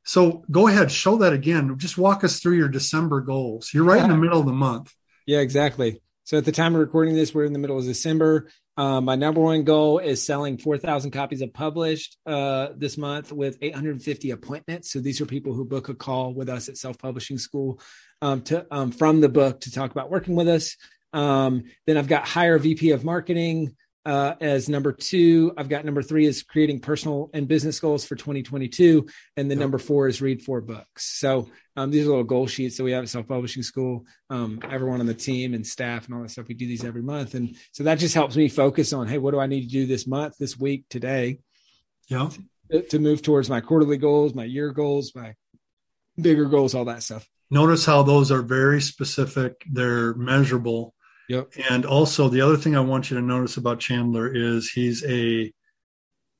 So 0.05 0.43
go 0.49 0.67
ahead, 0.67 0.91
show 0.91 1.17
that 1.17 1.33
again. 1.33 1.77
Just 1.77 1.97
walk 1.97 2.23
us 2.23 2.39
through 2.39 2.57
your 2.57 2.69
December 2.69 3.21
goals. 3.21 3.71
You're 3.73 3.83
right 3.83 4.01
in 4.01 4.09
the 4.09 4.17
middle 4.17 4.39
of 4.39 4.45
the 4.45 4.53
month. 4.53 4.93
Yeah, 5.27 5.39
exactly. 5.39 6.01
So 6.23 6.37
at 6.37 6.45
the 6.45 6.51
time 6.51 6.73
of 6.73 6.79
recording 6.81 7.15
this, 7.15 7.33
we're 7.33 7.45
in 7.45 7.53
the 7.53 7.59
middle 7.59 7.77
of 7.77 7.85
December. 7.85 8.49
Um, 8.77 9.05
my 9.05 9.15
number 9.15 9.41
one 9.41 9.63
goal 9.63 9.99
is 9.99 10.25
selling 10.25 10.57
4,000 10.57 11.11
copies 11.11 11.41
of 11.41 11.53
published 11.53 12.17
uh, 12.25 12.69
this 12.77 12.97
month 12.97 13.31
with 13.31 13.57
850 13.61 14.31
appointments. 14.31 14.91
So 14.91 14.99
these 14.99 15.19
are 15.21 15.25
people 15.25 15.53
who 15.53 15.65
book 15.65 15.89
a 15.89 15.93
call 15.93 16.33
with 16.33 16.49
us 16.49 16.69
at 16.69 16.77
Self 16.77 16.97
Publishing 16.97 17.37
School 17.37 17.79
um, 18.21 18.41
to 18.43 18.65
um, 18.71 18.91
from 18.91 19.21
the 19.21 19.29
book 19.29 19.61
to 19.61 19.71
talk 19.71 19.91
about 19.91 20.09
working 20.09 20.35
with 20.35 20.47
us. 20.47 20.75
Um, 21.13 21.63
then 21.85 21.97
I've 21.97 22.07
got 22.07 22.27
hire 22.27 22.57
VP 22.57 22.91
of 22.91 23.03
marketing 23.03 23.75
uh, 24.05 24.35
as 24.39 24.69
number 24.69 24.91
two. 24.91 25.53
I've 25.57 25.69
got 25.69 25.85
number 25.85 26.01
three 26.01 26.25
is 26.25 26.43
creating 26.43 26.79
personal 26.79 27.29
and 27.33 27.47
business 27.47 27.79
goals 27.79 28.05
for 28.05 28.15
2022. 28.15 29.07
And 29.37 29.49
then 29.49 29.57
yep. 29.57 29.63
number 29.63 29.77
four 29.77 30.07
is 30.07 30.21
read 30.21 30.41
four 30.41 30.61
books. 30.61 31.05
So 31.19 31.49
um, 31.75 31.91
these 31.91 32.05
are 32.05 32.09
little 32.09 32.23
goal 32.23 32.47
sheets 32.47 32.77
that 32.77 32.83
we 32.83 32.91
have 32.91 33.03
at 33.03 33.09
self 33.09 33.27
publishing 33.27 33.63
school. 33.63 34.05
Um, 34.29 34.59
everyone 34.69 34.99
on 34.99 35.05
the 35.05 35.13
team 35.13 35.53
and 35.53 35.65
staff 35.65 36.05
and 36.05 36.15
all 36.15 36.21
that 36.21 36.29
stuff, 36.29 36.47
we 36.47 36.55
do 36.55 36.67
these 36.67 36.85
every 36.85 37.01
month. 37.01 37.35
And 37.35 37.55
so 37.71 37.83
that 37.83 37.99
just 37.99 38.15
helps 38.15 38.35
me 38.35 38.49
focus 38.49 38.93
on, 38.93 39.07
hey, 39.07 39.17
what 39.17 39.31
do 39.31 39.39
I 39.39 39.47
need 39.47 39.61
to 39.61 39.69
do 39.69 39.85
this 39.85 40.07
month, 40.07 40.37
this 40.37 40.57
week, 40.57 40.85
today? 40.89 41.39
Yeah. 42.07 42.29
To, 42.71 42.81
to 42.81 42.99
move 42.99 43.21
towards 43.21 43.49
my 43.49 43.61
quarterly 43.61 43.97
goals, 43.97 44.33
my 44.33 44.43
year 44.43 44.71
goals, 44.71 45.13
my 45.15 45.35
bigger 46.19 46.45
goals, 46.45 46.75
all 46.75 46.85
that 46.85 47.03
stuff. 47.03 47.27
Notice 47.51 47.85
how 47.85 48.03
those 48.03 48.31
are 48.31 48.43
very 48.43 48.79
specific, 48.79 49.63
they're 49.71 50.13
measurable 50.13 50.93
Yep. 51.29 51.53
And 51.69 51.85
also, 51.85 52.27
the 52.27 52.41
other 52.41 52.57
thing 52.57 52.75
I 52.75 52.81
want 52.81 53.09
you 53.09 53.17
to 53.17 53.23
notice 53.23 53.55
about 53.55 53.79
Chandler 53.79 54.27
is 54.33 54.71
he's 54.71 55.05
a, 55.05 55.53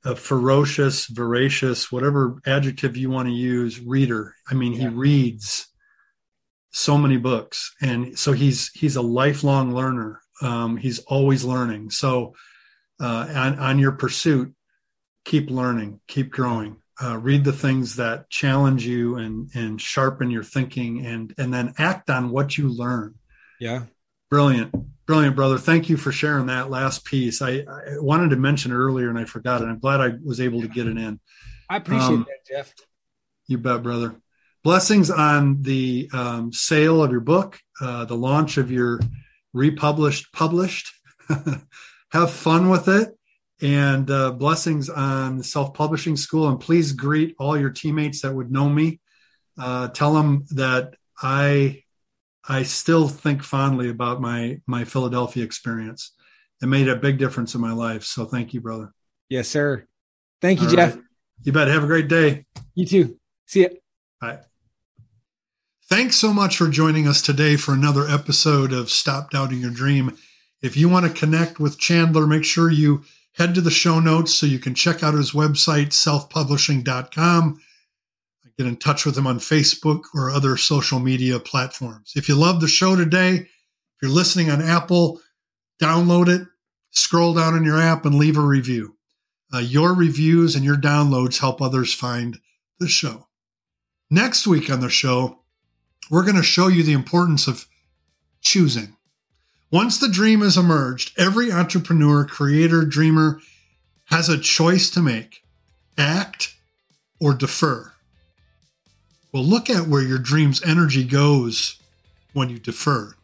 a 0.04 0.16
ferocious, 0.16 1.06
voracious, 1.06 1.92
whatever 1.92 2.40
adjective 2.44 2.96
you 2.96 3.08
want 3.08 3.28
to 3.28 3.34
use, 3.34 3.80
reader. 3.80 4.34
I 4.50 4.54
mean, 4.54 4.72
yeah. 4.72 4.80
he 4.80 4.88
reads 4.88 5.68
so 6.72 6.98
many 6.98 7.18
books, 7.18 7.72
and 7.80 8.18
so 8.18 8.32
he's 8.32 8.70
he's 8.70 8.96
a 8.96 9.02
lifelong 9.02 9.72
learner. 9.74 10.20
Um, 10.42 10.76
he's 10.76 10.98
always 11.00 11.44
learning. 11.44 11.90
So, 11.90 12.34
uh, 13.00 13.28
on, 13.32 13.58
on 13.60 13.78
your 13.78 13.92
pursuit, 13.92 14.52
keep 15.24 15.50
learning, 15.50 16.00
keep 16.08 16.30
growing. 16.30 16.76
Uh, 17.02 17.16
read 17.16 17.44
the 17.44 17.52
things 17.52 17.96
that 17.96 18.28
challenge 18.28 18.84
you 18.84 19.16
and 19.16 19.50
and 19.54 19.80
sharpen 19.80 20.32
your 20.32 20.44
thinking, 20.44 21.06
and 21.06 21.32
and 21.38 21.54
then 21.54 21.74
act 21.78 22.10
on 22.10 22.30
what 22.30 22.58
you 22.58 22.68
learn. 22.68 23.14
Yeah, 23.60 23.84
Brilliant. 24.30 24.72
Brilliant, 25.06 25.34
brother. 25.34 25.58
Thank 25.58 25.88
you 25.88 25.96
for 25.96 26.12
sharing 26.12 26.46
that 26.46 26.70
last 26.70 27.04
piece. 27.04 27.42
I, 27.42 27.64
I, 27.68 27.98
wanted 27.98 28.30
to 28.30 28.36
mention 28.36 28.70
it 28.70 28.76
earlier 28.76 29.10
and 29.10 29.18
I 29.18 29.24
forgot 29.24 29.60
it. 29.60 29.64
I'm 29.64 29.80
glad 29.80 30.00
I 30.00 30.12
was 30.24 30.40
able 30.40 30.60
to 30.60 30.68
get 30.68 30.86
it 30.86 30.96
in. 30.96 31.18
I 31.68 31.78
appreciate 31.78 32.06
um, 32.06 32.26
that, 32.28 32.46
Jeff. 32.46 32.72
You 33.48 33.58
bet, 33.58 33.82
brother. 33.82 34.14
Blessings 34.62 35.10
on 35.10 35.62
the 35.62 36.08
um, 36.12 36.52
sale 36.52 37.02
of 37.02 37.10
your 37.10 37.20
book, 37.20 37.58
uh, 37.80 38.04
the 38.04 38.14
launch 38.14 38.56
of 38.56 38.70
your 38.70 39.00
republished, 39.52 40.32
published. 40.32 40.92
Have 42.12 42.30
fun 42.30 42.68
with 42.68 42.86
it. 42.86 43.08
And 43.60 44.08
uh, 44.10 44.30
blessings 44.30 44.88
on 44.88 45.38
the 45.38 45.44
self 45.44 45.74
publishing 45.74 46.16
school. 46.16 46.48
And 46.48 46.60
please 46.60 46.92
greet 46.92 47.34
all 47.38 47.58
your 47.58 47.70
teammates 47.70 48.22
that 48.22 48.32
would 48.32 48.52
know 48.52 48.68
me. 48.68 49.00
Uh, 49.58 49.88
tell 49.88 50.14
them 50.14 50.46
that 50.50 50.94
I 51.20 51.82
I 52.48 52.62
still 52.62 53.08
think 53.08 53.42
fondly 53.42 53.90
about 53.90 54.20
my 54.20 54.60
my 54.66 54.84
Philadelphia 54.84 55.44
experience. 55.44 56.12
It 56.62 56.66
made 56.66 56.88
a 56.88 56.96
big 56.96 57.18
difference 57.18 57.54
in 57.54 57.60
my 57.60 57.72
life. 57.72 58.04
So 58.04 58.24
thank 58.24 58.52
you, 58.54 58.60
brother. 58.60 58.92
Yes, 59.28 59.48
sir. 59.48 59.86
Thank 60.40 60.60
you, 60.60 60.66
All 60.68 60.74
Jeff. 60.74 60.94
Right. 60.94 61.04
You 61.42 61.52
bet. 61.52 61.68
Have 61.68 61.84
a 61.84 61.86
great 61.86 62.08
day. 62.08 62.46
You 62.74 62.86
too. 62.86 63.18
See 63.46 63.62
ya. 63.62 63.68
Bye. 64.20 64.38
Thanks 65.88 66.16
so 66.16 66.32
much 66.32 66.56
for 66.56 66.68
joining 66.68 67.08
us 67.08 67.20
today 67.20 67.56
for 67.56 67.72
another 67.72 68.06
episode 68.06 68.72
of 68.72 68.90
Stop 68.90 69.30
Doubting 69.30 69.60
Your 69.60 69.70
Dream. 69.70 70.16
If 70.62 70.76
you 70.76 70.88
want 70.88 71.06
to 71.06 71.12
connect 71.12 71.58
with 71.58 71.78
Chandler, 71.78 72.26
make 72.26 72.44
sure 72.44 72.70
you 72.70 73.02
head 73.34 73.54
to 73.54 73.60
the 73.60 73.70
show 73.70 73.98
notes 73.98 74.34
so 74.34 74.46
you 74.46 74.58
can 74.58 74.74
check 74.74 75.02
out 75.02 75.14
his 75.14 75.32
website, 75.32 75.88
selfpublishing.com 75.88 77.60
get 78.60 78.68
in 78.68 78.76
touch 78.76 79.06
with 79.06 79.14
them 79.14 79.26
on 79.26 79.38
Facebook 79.38 80.02
or 80.14 80.30
other 80.30 80.54
social 80.58 81.00
media 81.00 81.38
platforms. 81.38 82.12
If 82.14 82.28
you 82.28 82.34
love 82.34 82.60
the 82.60 82.68
show 82.68 82.94
today, 82.94 83.36
if 83.36 83.48
you're 84.02 84.10
listening 84.10 84.50
on 84.50 84.60
Apple, 84.60 85.18
download 85.80 86.28
it, 86.28 86.46
scroll 86.90 87.32
down 87.32 87.56
in 87.56 87.64
your 87.64 87.80
app 87.80 88.04
and 88.04 88.16
leave 88.16 88.36
a 88.36 88.42
review. 88.42 88.96
Uh, 89.52 89.60
your 89.60 89.94
reviews 89.94 90.54
and 90.54 90.62
your 90.62 90.76
downloads 90.76 91.40
help 91.40 91.62
others 91.62 91.94
find 91.94 92.38
the 92.78 92.86
show. 92.86 93.28
Next 94.10 94.46
week 94.46 94.68
on 94.68 94.80
the 94.80 94.90
show, 94.90 95.38
we're 96.10 96.24
going 96.24 96.36
to 96.36 96.42
show 96.42 96.68
you 96.68 96.82
the 96.82 96.92
importance 96.92 97.46
of 97.46 97.66
choosing. 98.42 98.94
Once 99.72 99.96
the 99.96 100.10
dream 100.10 100.42
has 100.42 100.58
emerged, 100.58 101.18
every 101.18 101.50
entrepreneur, 101.50 102.26
creator, 102.26 102.84
dreamer 102.84 103.40
has 104.06 104.28
a 104.28 104.38
choice 104.38 104.90
to 104.90 105.00
make 105.00 105.44
act 105.96 106.56
or 107.18 107.32
defer. 107.32 107.94
Well, 109.32 109.44
look 109.44 109.70
at 109.70 109.86
where 109.86 110.02
your 110.02 110.18
dream's 110.18 110.62
energy 110.62 111.04
goes 111.04 111.78
when 112.32 112.50
you 112.50 112.58
defer. 112.58 113.14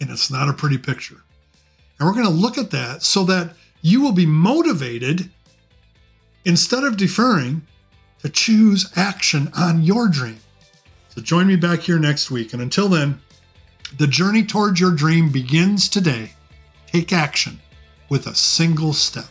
And 0.00 0.10
it's 0.10 0.30
not 0.30 0.48
a 0.48 0.54
pretty 0.54 0.78
picture. 0.78 1.22
And 1.98 2.08
we're 2.08 2.14
going 2.14 2.26
to 2.26 2.32
look 2.32 2.58
at 2.58 2.70
that 2.70 3.02
so 3.02 3.24
that 3.24 3.54
you 3.82 4.00
will 4.00 4.12
be 4.12 4.26
motivated 4.26 5.30
instead 6.44 6.84
of 6.84 6.96
deferring 6.96 7.62
to 8.20 8.28
choose 8.28 8.90
action 8.96 9.50
on 9.56 9.82
your 9.82 10.08
dream. 10.08 10.38
So 11.10 11.20
join 11.20 11.46
me 11.46 11.56
back 11.56 11.80
here 11.80 11.98
next 11.98 12.30
week. 12.30 12.52
And 12.52 12.62
until 12.62 12.88
then, 12.88 13.20
the 13.98 14.06
journey 14.06 14.44
towards 14.44 14.80
your 14.80 14.92
dream 14.92 15.30
begins 15.30 15.88
today. 15.88 16.32
Take 16.86 17.12
action 17.12 17.60
with 18.08 18.26
a 18.26 18.34
single 18.34 18.92
step. 18.92 19.26